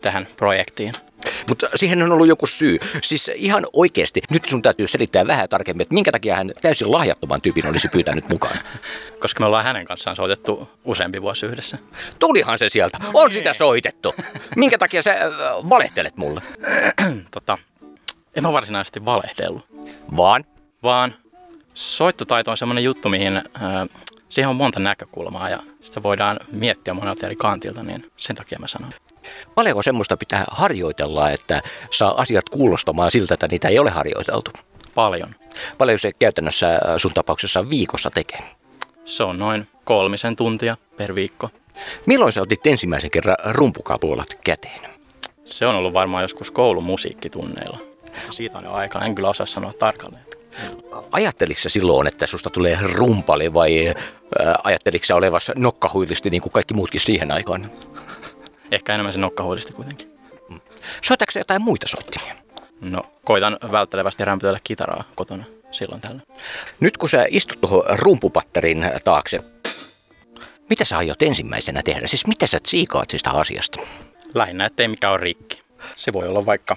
tähän 0.00 0.26
projektiin. 0.36 0.92
Mutta 1.48 1.66
siihen 1.74 2.02
on 2.02 2.12
ollut 2.12 2.28
joku 2.28 2.46
syy. 2.46 2.78
Siis 3.02 3.30
ihan 3.34 3.66
oikeasti, 3.72 4.22
nyt 4.30 4.44
sun 4.44 4.62
täytyy 4.62 4.88
selittää 4.88 5.26
vähän 5.26 5.48
tarkemmin, 5.48 5.82
että 5.82 5.94
minkä 5.94 6.12
takia 6.12 6.36
hän 6.36 6.52
täysin 6.62 6.92
lahjattoman 6.92 7.40
tyypin 7.40 7.66
olisi 7.66 7.88
pyytänyt 7.88 8.28
mukaan. 8.28 8.58
Koska 9.20 9.40
me 9.40 9.46
ollaan 9.46 9.64
hänen 9.64 9.84
kanssaan 9.84 10.16
soitettu 10.16 10.68
useampi 10.84 11.22
vuosi 11.22 11.46
yhdessä. 11.46 11.78
Tulihan 12.18 12.58
se 12.58 12.68
sieltä. 12.68 12.98
On 13.14 13.30
sitä 13.30 13.52
soitettu. 13.52 14.14
Minkä 14.56 14.78
takia 14.78 15.02
sä 15.02 15.12
äh, 15.12 15.30
valehtelet 15.70 16.16
mulle? 16.16 16.42
Tota, 17.30 17.58
en 18.34 18.42
mä 18.42 18.52
varsinaisesti 18.52 19.04
valehdellut, 19.04 19.66
Vaan 20.16 20.44
vaan 20.82 21.14
soittotaito 21.74 22.50
on 22.50 22.56
semmoinen 22.56 22.84
juttu, 22.84 23.08
mihin 23.08 23.36
ää, 23.36 23.86
siihen 24.28 24.48
on 24.50 24.56
monta 24.56 24.80
näkökulmaa 24.80 25.50
ja 25.50 25.58
sitä 25.80 26.02
voidaan 26.02 26.36
miettiä 26.52 26.94
monelta 26.94 27.26
eri 27.26 27.36
kantilta, 27.36 27.82
niin 27.82 28.10
sen 28.16 28.36
takia 28.36 28.58
mä 28.58 28.68
sanon. 28.68 28.92
Paljonko 29.54 29.82
semmoista 29.82 30.16
pitää 30.16 30.44
harjoitella, 30.50 31.30
että 31.30 31.62
saa 31.90 32.20
asiat 32.20 32.48
kuulostamaan 32.48 33.10
siltä, 33.10 33.34
että 33.34 33.48
niitä 33.50 33.68
ei 33.68 33.78
ole 33.78 33.90
harjoiteltu? 33.90 34.50
Paljon. 34.94 35.34
Paljon 35.78 35.98
se 35.98 36.12
käytännössä 36.12 36.74
äh, 36.74 36.80
sun 36.96 37.14
tapauksessa 37.14 37.70
viikossa 37.70 38.10
tekee? 38.10 38.40
Se 39.04 39.24
on 39.24 39.38
noin 39.38 39.66
kolmisen 39.84 40.36
tuntia 40.36 40.76
per 40.96 41.14
viikko. 41.14 41.50
Milloin 42.06 42.32
sä 42.32 42.42
otit 42.42 42.66
ensimmäisen 42.66 43.10
kerran 43.10 43.36
rumpukapuolat 43.44 44.34
käteen? 44.44 44.80
Se 45.44 45.66
on 45.66 45.74
ollut 45.74 45.94
varmaan 45.94 46.24
joskus 46.24 46.50
koulun 46.50 46.84
musiikkitunneilla. 46.84 47.78
Siitä 48.30 48.58
on 48.58 48.64
jo 48.64 48.72
aikaa, 48.72 49.04
en 49.04 49.14
kyllä 49.14 49.28
osaa 49.28 49.46
sanoa 49.46 49.72
tarkalleen. 49.72 50.24
Ajatteliko 51.12 51.60
sä 51.60 51.68
silloin, 51.68 52.06
että 52.06 52.26
susta 52.26 52.50
tulee 52.50 52.78
rumpali 52.82 53.54
vai 53.54 53.88
äh, 53.88 53.94
ajatteliko 54.64 55.04
sä 55.04 55.16
olevassa 55.16 55.52
nokkahuilisti 55.56 56.30
niin 56.30 56.42
kuin 56.42 56.52
kaikki 56.52 56.74
muutkin 56.74 57.00
siihen 57.00 57.32
aikaan? 57.32 57.70
Ehkä 58.74 58.94
enemmän 58.94 59.12
se 59.12 59.18
nokkahuilisti 59.18 59.72
kuitenkin. 59.72 60.10
Soitatko 61.02 61.30
sä 61.32 61.40
jotain 61.40 61.62
muita 61.62 61.88
soittimia? 61.88 62.34
No, 62.80 63.02
koitan 63.24 63.58
välttelevästi 63.72 64.24
rämpytellä 64.24 64.58
kitaraa 64.64 65.04
kotona 65.14 65.44
silloin 65.70 66.00
tällä. 66.00 66.22
Nyt 66.80 66.96
kun 66.96 67.08
sä 67.08 67.26
istut 67.28 67.60
tuohon 67.60 67.82
rumpupatterin 67.88 68.90
taakse, 69.04 69.40
mitä 70.70 70.84
sä 70.84 70.98
aiot 70.98 71.22
ensimmäisenä 71.22 71.82
tehdä? 71.84 72.06
Siis 72.06 72.26
mitä 72.26 72.46
sä 72.46 72.60
tsiikaat 72.60 73.10
sitä 73.10 73.30
asiasta? 73.30 73.80
Lähinnä, 74.34 74.66
ettei 74.66 74.88
mikä 74.88 75.10
on 75.10 75.20
rikki. 75.20 75.62
Se 75.96 76.12
voi 76.12 76.28
olla 76.28 76.46
vaikka, 76.46 76.76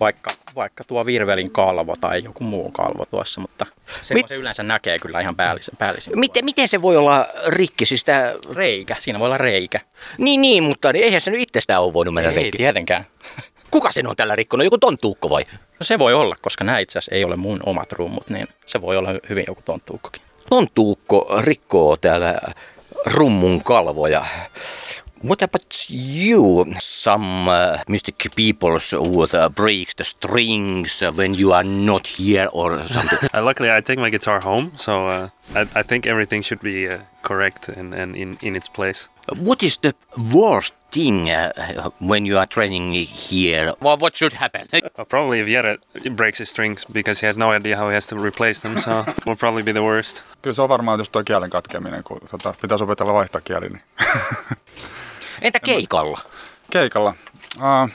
vaikka, 0.00 0.30
vaikka 0.54 0.84
tuo 0.84 1.06
virvelin 1.06 1.50
kalvo 1.50 1.96
tai 2.00 2.24
joku 2.24 2.44
muu 2.44 2.70
kalvo 2.70 3.04
tuossa, 3.04 3.40
mutta 3.40 3.66
se, 4.02 4.14
Mit- 4.14 4.28
se 4.28 4.34
yleensä 4.34 4.62
näkee 4.62 4.98
kyllä 4.98 5.20
ihan 5.20 5.36
päällisin. 5.36 5.74
päällisin 5.78 6.18
Miten, 6.20 6.44
miten 6.44 6.68
se 6.68 6.82
voi 6.82 6.96
olla 6.96 7.26
rikki? 7.46 7.86
Siis 7.86 8.04
tää... 8.04 8.32
Reikä, 8.54 8.96
siinä 8.98 9.18
voi 9.18 9.26
olla 9.26 9.38
reikä. 9.38 9.80
Niin, 10.18 10.40
niin, 10.40 10.62
mutta 10.62 10.90
eihän 10.94 11.20
se 11.20 11.30
nyt 11.30 11.40
itsestään 11.40 11.82
ole 11.82 11.92
voinut 11.92 12.14
mennä 12.14 12.30
Ei 12.30 12.36
rikki. 12.36 12.58
tietenkään. 12.58 13.04
Kuka 13.70 13.92
sen 13.92 14.06
on 14.08 14.16
tällä 14.16 14.36
rikkonut? 14.36 14.64
Joku 14.64 14.78
tonttuukko 14.78 15.30
vai? 15.30 15.44
No 15.52 15.84
se 15.84 15.98
voi 15.98 16.14
olla, 16.14 16.36
koska 16.42 16.64
nämä 16.64 16.78
itse 16.78 16.98
asiassa 16.98 17.14
ei 17.14 17.24
ole 17.24 17.36
mun 17.36 17.60
omat 17.66 17.92
rummut, 17.92 18.30
niin 18.30 18.48
se 18.66 18.80
voi 18.80 18.96
olla 18.96 19.12
hy- 19.12 19.20
hyvin 19.28 19.44
joku 19.48 19.62
tonttuukkokin. 19.64 20.22
Tonttuukko 20.50 21.28
rikkoo 21.40 21.96
täällä 21.96 22.38
rummun 23.06 23.62
kalvoja. 23.64 24.24
What 25.22 25.42
about 25.42 25.88
you? 25.90 26.64
Some 26.78 27.48
uh, 27.48 27.78
mystic 27.88 28.34
peoples 28.36 28.92
would 28.92 29.34
uh, 29.34 29.48
break 29.48 29.96
the 29.96 30.04
strings 30.04 31.00
when 31.00 31.34
you 31.34 31.52
are 31.52 31.64
not 31.64 32.06
here 32.06 32.48
or 32.52 32.86
something. 32.86 33.28
Uh, 33.34 33.42
luckily, 33.42 33.70
I 33.70 33.80
take 33.80 33.98
my 33.98 34.10
guitar 34.10 34.40
home, 34.40 34.72
so 34.76 35.08
uh, 35.08 35.28
I, 35.54 35.66
I 35.74 35.82
think 35.82 36.06
everything 36.06 36.42
should 36.42 36.60
be 36.60 36.88
uh, 36.88 36.98
correct 37.22 37.68
and, 37.68 37.94
and 37.94 38.16
in, 38.16 38.38
in 38.40 38.56
its 38.56 38.68
place. 38.68 39.08
what 39.40 39.62
is 39.62 39.78
the 39.78 39.94
worst 40.32 40.74
thing 40.90 41.30
uh, 41.30 41.90
when 41.98 42.24
you 42.26 42.38
are 42.38 42.46
training 42.46 42.92
here? 42.92 43.72
Well, 43.80 43.96
what 43.96 44.16
should 44.16 44.32
happen? 44.32 44.66
Uh, 44.98 45.04
probably 45.04 45.40
if 45.40 45.46
Jere 45.46 45.78
breaks 46.10 46.38
his 46.38 46.48
strings 46.50 46.86
because 46.92 47.20
he 47.20 47.26
has 47.26 47.36
no 47.38 47.50
idea 47.50 47.76
how 47.76 47.88
he 47.88 47.94
has 47.94 48.06
to 48.06 48.16
replace 48.16 48.60
them, 48.60 48.78
so 48.78 49.04
will 49.26 49.36
probably 49.36 49.62
be 49.62 49.72
the 49.72 49.82
worst. 49.82 50.22
Kyllä 50.42 50.54
se 50.54 50.62
on 50.62 50.68
varmaan 50.68 50.98
just 50.98 51.12
tuo 51.12 51.24
kielen 51.24 51.50
katkeminen, 51.50 52.02
kun 52.04 52.20
tota, 52.30 52.54
pitäisi 52.62 52.84
opetella 52.84 53.14
vaihtaa 53.14 53.40
kieli. 53.40 53.68
Niin. 53.68 53.82
Entä 55.42 55.60
keikalla? 55.60 56.18
Keikalla. 56.70 57.14
Uh, 57.56 57.90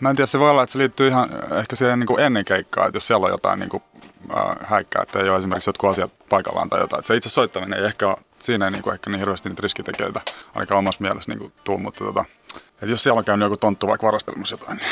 mä 0.00 0.10
en 0.10 0.16
tiedä, 0.16 0.26
se 0.26 0.38
voi 0.38 0.50
olla, 0.50 0.62
että 0.62 0.72
se 0.72 0.78
liittyy 0.78 1.08
ihan 1.08 1.30
ehkä 1.58 1.76
siihen 1.76 1.98
niin 1.98 2.06
kuin 2.06 2.20
ennen 2.20 2.44
keikkaa, 2.44 2.86
että 2.86 2.96
jos 2.96 3.06
siellä 3.06 3.24
on 3.24 3.30
jotain 3.32 3.60
niin 3.60 3.70
kuin, 3.70 3.82
uh, 4.30 4.66
häikkää, 4.66 5.02
että 5.02 5.18
ei 5.18 5.28
ole 5.28 5.38
esimerkiksi 5.38 5.68
jotkut 5.68 5.90
asiat 5.90 6.12
paikallaan 6.28 6.70
tai 6.70 6.80
jotain. 6.80 6.98
Että 6.98 7.08
se 7.08 7.16
itse 7.16 7.30
soittaminen 7.30 7.78
ei 7.78 7.84
ehkä 7.84 8.08
ole, 8.08 8.16
siinä 8.38 8.64
ei 8.64 8.70
niin 8.70 8.82
kuin, 8.82 8.94
ehkä 8.94 9.10
niin 9.10 9.18
hirveästi 9.18 9.48
niitä 9.48 9.62
riskitekijöitä 9.62 10.20
ainakaan 10.54 10.78
omassa 10.78 11.00
mielessä 11.00 11.30
niin 11.30 11.38
kuin, 11.38 11.52
tuu, 11.64 11.78
mutta 11.78 12.04
tota, 12.04 12.24
että 12.72 12.86
jos 12.86 13.02
siellä 13.02 13.18
on 13.18 13.24
käynyt 13.24 13.46
joku 13.46 13.56
tonttu 13.56 13.86
vaikka 13.86 14.06
varastelmassa 14.06 14.54
jotain, 14.54 14.76
niin 14.76 14.88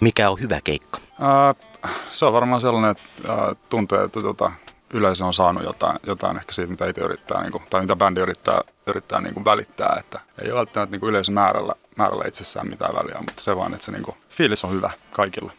Mikä 0.00 0.30
on 0.30 0.40
hyvä 0.40 0.60
keikka? 0.64 0.96
Uh, 0.96 1.84
se 2.10 2.24
on 2.24 2.32
varmaan 2.32 2.60
sellainen, 2.60 2.90
että 2.90 3.32
uh, 3.32 3.56
tuntee, 3.68 4.04
että 4.04 4.22
tota, 4.22 4.52
yleisö 4.94 5.24
on 5.24 5.34
saanut 5.34 5.64
jotain, 5.64 5.98
jotain 6.06 6.36
ehkä 6.36 6.52
siitä, 6.52 6.70
mitä 6.70 6.86
itse 6.86 7.00
yrittää, 7.00 7.42
niin 7.42 7.52
kuin, 7.52 7.64
tai 7.70 7.80
mitä 7.80 7.96
bändi 7.96 8.20
yrittää, 8.20 8.60
yrittää 8.86 9.20
niin 9.20 9.34
kuin 9.34 9.44
välittää. 9.44 9.96
Että 10.00 10.20
ei 10.42 10.50
ole 10.50 10.58
välttämättä 10.58 10.92
niin 10.92 11.00
kuin 11.00 11.10
yleisön 11.10 11.34
määrällä, 11.34 12.24
itsessään 12.26 12.68
mitään 12.68 12.94
väliä, 12.94 13.18
mutta 13.18 13.42
se 13.42 13.56
vaan, 13.56 13.72
että 13.72 13.84
se 13.84 13.92
niin 13.92 14.02
kuin, 14.02 14.16
fiilis 14.28 14.64
on 14.64 14.72
hyvä 14.72 14.90
kaikilla. 15.12 15.52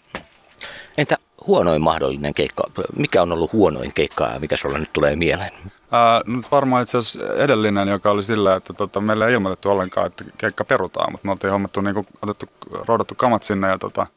Entä 0.97 1.17
huonoin 1.47 1.81
mahdollinen 1.81 2.33
keikka? 2.33 2.63
Mikä 2.95 3.21
on 3.21 3.31
ollut 3.31 3.53
huonoin 3.53 3.93
keikka 3.93 4.27
ja 4.27 4.39
mikä 4.39 4.57
sulla 4.57 4.77
nyt 4.77 4.93
tulee 4.93 5.15
mieleen? 5.15 5.53
Ää, 5.91 6.21
nyt 6.25 6.51
varmaan 6.51 6.83
itse 6.83 6.97
asiassa 6.97 7.33
edellinen, 7.33 7.87
joka 7.87 8.11
oli 8.11 8.23
sillä, 8.23 8.55
että 8.55 8.73
tota, 8.73 9.01
meille 9.01 9.27
ei 9.27 9.33
ilmoitettu 9.33 9.69
ollenkaan, 9.69 10.07
että 10.07 10.23
keikka 10.37 10.65
perutaan, 10.65 11.11
mutta 11.11 11.25
me 11.27 11.31
oltiin 11.31 11.51
hommattu, 11.51 11.81
niin 11.81 11.93
kuin, 11.93 12.07
otettu, 12.21 12.45
roudattu 12.87 13.15
kamat 13.15 13.43
sinne 13.43 13.67
ja 13.67 13.77
tota, 13.77 14.07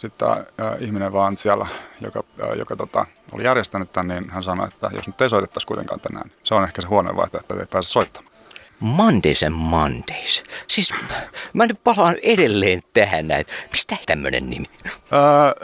sitten 0.00 0.28
tämä 0.56 0.76
ihminen 0.78 1.12
vaan 1.12 1.36
siellä, 1.36 1.66
joka, 2.00 2.24
ää, 2.42 2.54
joka 2.54 2.76
tota, 2.76 3.06
oli 3.32 3.44
järjestänyt 3.44 3.92
tämän, 3.92 4.08
niin 4.08 4.30
hän 4.30 4.44
sanoi, 4.44 4.68
että 4.68 4.90
jos 4.92 5.06
nyt 5.06 5.20
ei 5.20 5.28
soitettaisi 5.28 5.66
kuitenkaan 5.66 6.00
tänään, 6.00 6.30
se 6.44 6.54
on 6.54 6.64
ehkä 6.64 6.82
se 6.82 6.88
huono 6.88 7.16
vaihtoehto, 7.16 7.54
että 7.54 7.62
ei 7.62 7.66
pääse 7.66 7.88
soittamaan. 7.88 8.30
Mondays 8.80 9.42
and 9.42 9.54
Mondays. 9.54 10.42
Siis 10.66 10.94
mä 11.52 11.66
nyt 11.66 11.84
palaan 11.84 12.16
edelleen 12.22 12.82
tähän 12.94 13.28
näin. 13.28 13.46
Mistä 13.72 13.96
tämmönen 14.06 14.50
nimi? 14.50 14.66
Ää, 15.10 15.54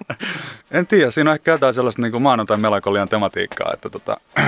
en 0.78 0.86
tiedä, 0.86 1.10
siinä 1.10 1.30
on 1.30 1.34
ehkä 1.34 1.50
jotain 1.50 1.74
sellaista 1.74 2.02
niin 2.02 2.12
kuin 2.12 2.22
maanantai 2.22 2.56
melankolian 2.56 3.08
tematiikkaa, 3.08 3.70
että, 3.74 3.90
tota, 3.90 4.16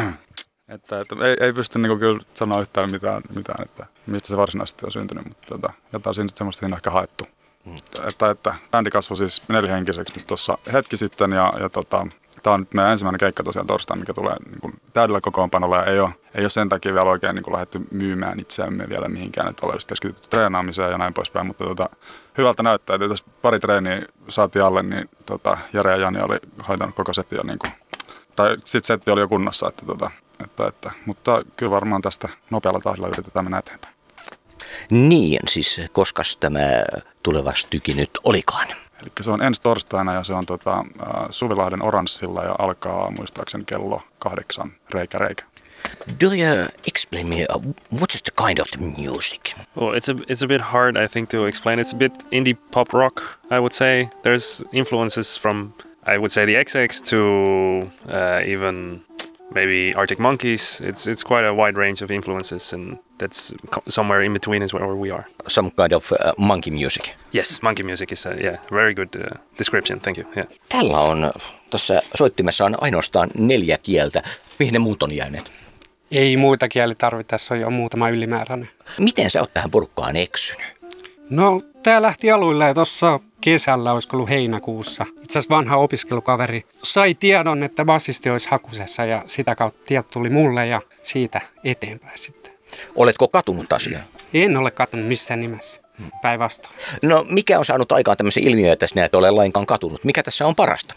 että, 0.74 1.00
että 1.00 1.16
ei, 1.24 1.36
ei 1.40 1.52
pysty 1.52 1.78
niin 1.78 1.90
kuin, 1.90 2.00
kyllä 2.00 2.20
sanoa 2.34 2.60
yhtään 2.60 2.90
mitään, 2.90 3.22
mitään, 3.34 3.64
että 3.64 3.86
mistä 4.06 4.28
se 4.28 4.36
varsinaisesti 4.36 4.86
on 4.86 4.92
syntynyt, 4.92 5.24
mutta 5.24 5.46
tota, 5.48 5.72
jotain 5.92 6.14
siinä, 6.14 6.28
semmoista 6.34 6.60
siinä 6.60 6.74
on 6.74 6.78
ehkä 6.78 6.90
haettu. 6.90 7.24
Mm. 7.64 7.76
Että, 8.08 8.30
että 8.30 8.54
bändi 8.70 8.90
kasvoi 8.90 9.16
siis 9.16 9.42
nelihenkiseksi 9.48 10.14
nyt 10.16 10.26
tuossa 10.26 10.58
hetki 10.72 10.96
sitten 10.96 11.32
ja, 11.32 11.52
ja 11.60 11.68
tota, 11.68 12.06
tämä 12.42 12.54
on 12.54 12.60
nyt 12.60 12.74
meidän 12.74 12.92
ensimmäinen 12.92 13.18
keikka 13.18 13.42
tosiaan 13.42 13.66
torstaina, 13.66 14.00
mikä 14.00 14.14
tulee 14.14 14.36
niin 14.46 14.60
kuin 14.60 14.80
täydellä 14.92 15.20
kokoonpanolla 15.20 15.76
ja 15.76 15.84
ei 15.84 16.00
ole, 16.00 16.10
ei 16.34 16.42
ole 16.42 16.48
sen 16.48 16.68
takia 16.68 16.94
vielä 16.94 17.10
oikein 17.10 17.34
niin 17.34 17.42
kuin 17.42 17.52
lähdetty 17.52 17.80
myymään 17.90 18.40
itseämme 18.40 18.88
vielä 18.88 19.08
mihinkään, 19.08 19.48
että 19.48 19.66
ollaan 19.66 19.76
just 19.76 19.88
keskitytty 19.88 20.28
treenaamiseen 20.28 20.90
ja 20.90 20.98
näin 20.98 21.14
poispäin, 21.14 21.46
mutta 21.46 21.64
tota, 21.64 21.88
hyvältä 22.38 22.62
näyttää, 22.62 22.96
että 22.96 23.08
tässä 23.08 23.24
pari 23.42 23.60
treeniä 23.60 24.02
saatiin 24.28 24.64
alle, 24.64 24.82
niin 24.82 25.08
tota, 25.26 25.58
Jere 25.72 25.90
ja 25.90 25.96
Jani 25.96 26.20
oli 26.20 26.36
hoitanut 26.68 26.94
koko 26.94 27.12
setin 27.12 27.36
jo 27.36 27.42
niin 27.42 27.58
kuin, 27.58 27.72
tai 28.36 28.56
sitten 28.64 28.86
setti 28.86 29.10
oli 29.10 29.20
jo 29.20 29.28
kunnossa, 29.28 29.68
että, 29.68 29.86
tota, 29.86 30.10
että, 30.44 30.66
että, 30.66 30.90
mutta 31.06 31.42
kyllä 31.56 31.70
varmaan 31.70 32.02
tästä 32.02 32.28
nopealla 32.50 32.80
tahdilla 32.80 33.08
yritetään 33.08 33.44
mennä 33.44 33.58
eteenpäin. 33.58 33.93
Niin, 34.90 35.40
siis 35.48 35.80
koska 35.92 36.22
tämä 36.40 36.84
tuleva 37.22 37.52
styki 37.54 37.94
nyt 37.94 38.10
olikaan? 38.24 38.68
Eli 39.02 39.12
se 39.20 39.30
on 39.30 39.42
ensi 39.42 39.62
torstaina 39.62 40.14
ja 40.14 40.24
se 40.24 40.34
on 40.34 40.46
tota, 40.46 40.78
äh, 40.78 41.06
Suvilahden 41.30 41.82
Oranssilla 41.82 42.44
ja 42.44 42.54
alkaa 42.58 43.10
muistaakseni 43.10 43.64
kello 43.64 44.02
kahdeksan 44.18 44.72
reikä 44.90 45.18
reikä. 45.18 45.44
Do 46.20 46.26
you 46.26 46.68
explain 46.86 47.28
me 47.28 47.46
uh, 47.54 47.62
what 47.92 48.14
is 48.14 48.22
the 48.22 48.32
kind 48.46 48.58
of 48.58 48.70
the 48.70 48.80
music? 48.80 49.54
Well, 49.76 49.94
it's 49.94 50.08
a 50.08 50.14
it's 50.28 50.42
a 50.42 50.46
bit 50.46 50.60
hard, 50.60 50.96
I 50.96 51.06
think, 51.06 51.28
to 51.30 51.46
explain. 51.46 51.78
It's 51.78 51.94
a 51.94 51.98
bit 51.98 52.12
indie 52.30 52.56
pop 52.70 52.92
rock, 52.92 53.22
I 53.50 53.58
would 53.58 53.72
say. 53.72 54.08
There's 54.22 54.64
influences 54.72 55.36
from, 55.36 55.74
I 56.06 56.18
would 56.18 56.32
say, 56.32 56.46
the 56.46 56.54
XX 56.54 57.02
to 57.10 57.90
uh, 58.08 58.40
even 58.46 59.00
maybe 59.54 59.94
Arctic 59.96 60.18
Monkeys. 60.18 60.80
It's 60.80 61.06
it's 61.06 61.24
quite 61.24 61.44
a 61.44 61.54
wide 61.54 61.76
range 61.76 62.04
of 62.04 62.10
influences, 62.10 62.72
and 62.72 62.98
that's 63.18 63.54
somewhere 63.88 64.24
in 64.24 64.32
between 64.32 64.62
is 64.62 64.74
where 64.74 64.86
we 64.86 65.10
are. 65.12 65.24
Some 65.48 65.70
kind 65.70 65.92
of 65.92 66.12
uh, 66.12 66.32
monkey 66.38 66.70
music. 66.70 67.16
Yes, 67.32 67.62
monkey 67.62 67.82
music 67.82 68.12
is 68.12 68.26
a 68.26 68.34
yeah 68.42 68.56
very 68.72 68.94
good 68.94 69.08
uh, 69.16 69.38
description. 69.58 70.00
Thank 70.00 70.18
you. 70.18 70.26
Yeah. 70.36 70.48
Tällä 70.68 71.00
on, 71.00 71.32
tuossa 71.70 72.02
soittimessa 72.14 72.64
on 72.64 72.76
ainoastaan 72.80 73.30
neljä 73.38 73.78
kieltä. 73.82 74.22
Mihin 74.58 74.72
ne 74.72 74.78
muut 74.78 75.02
on 75.02 75.16
jääneet? 75.16 75.50
Ei 76.10 76.36
muita 76.36 76.68
kieli 76.68 76.94
tarvita, 76.94 77.28
tässä 77.28 77.54
on 77.54 77.60
jo 77.60 77.70
muutama 77.70 78.08
ylimääräinen. 78.08 78.68
Miten 78.98 79.30
sä 79.30 79.40
oot 79.40 79.54
tähän 79.54 79.70
porukkaan 79.70 80.16
eksynyt? 80.16 80.66
No, 81.30 81.60
tää 81.84 82.02
lähti 82.02 82.30
aluille 82.30 82.64
ja 82.64 82.74
tuossa 82.74 83.20
kesällä, 83.40 83.92
olisiko 83.92 84.16
ollut 84.16 84.28
heinäkuussa. 84.28 85.06
Itse 85.22 85.38
asiassa 85.38 85.56
vanha 85.56 85.76
opiskelukaveri 85.76 86.62
sai 86.82 87.14
tiedon, 87.14 87.62
että 87.62 87.84
bassisti 87.84 88.30
olisi 88.30 88.48
hakusessa 88.50 89.04
ja 89.04 89.22
sitä 89.26 89.54
kautta 89.54 89.80
tieto 89.86 90.08
tuli 90.12 90.30
mulle 90.30 90.66
ja 90.66 90.80
siitä 91.02 91.40
eteenpäin 91.64 92.18
sitten. 92.18 92.52
Oletko 92.96 93.28
katunut 93.28 93.72
asiaa? 93.72 94.02
En 94.34 94.56
ole 94.56 94.70
katsonut 94.70 95.06
missään 95.06 95.40
nimessä. 95.40 95.82
Päinvastoin. 96.22 96.74
No 97.02 97.26
mikä 97.28 97.58
on 97.58 97.64
saanut 97.64 97.92
aikaan 97.92 98.16
tämmöisiä 98.16 98.42
ilmiöitä, 98.46 98.72
että 98.72 98.86
sinä 98.86 99.04
et 99.04 99.14
ole 99.14 99.30
lainkaan 99.30 99.66
katunut? 99.66 100.04
Mikä 100.04 100.22
tässä 100.22 100.46
on 100.46 100.54
parasta? 100.54 100.94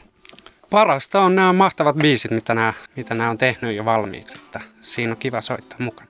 Parasta 0.69 1.21
on 1.21 1.36
nämä 1.36 1.54
mahtavat 1.54 1.95
biisit, 1.95 2.32
mitä 2.32 2.56
nämä, 2.56 2.73
mitä 2.95 3.13
nämä 3.13 3.30
on 3.30 3.38
tehnyt 3.38 3.76
jo 3.76 3.86
valmiiksi. 3.86 4.38
Että 4.38 4.62
siinä 4.82 5.12
on 5.12 5.17
kiva 5.17 5.41
soittaa 5.41 5.80
mukana. 5.80 6.10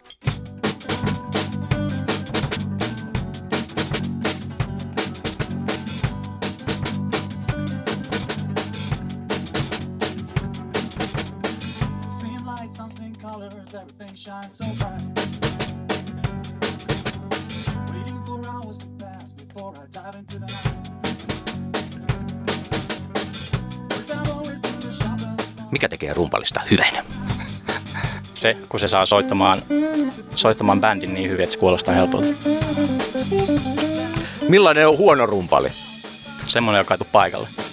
Mikä 25.71 25.89
tekee 25.89 26.13
rumpalista 26.13 26.61
hyvän? 26.71 26.93
Se, 28.33 28.57
kun 28.69 28.79
se 28.79 28.87
saa 28.87 29.05
soittamaan, 29.05 29.61
soittamaan 30.35 30.81
bändin 30.81 31.13
niin 31.13 31.29
hyvin, 31.29 31.43
että 31.43 31.53
se 31.53 31.59
kuulostaa 31.59 31.95
helpolta. 31.95 32.27
Millainen 34.49 34.87
on 34.87 34.97
huono 34.97 35.25
rumpali? 35.25 35.69
Semmoinen, 36.47 36.79
joka 36.79 36.93
ei 36.93 36.97
tule 36.97 37.09
paikalle. 37.11 37.66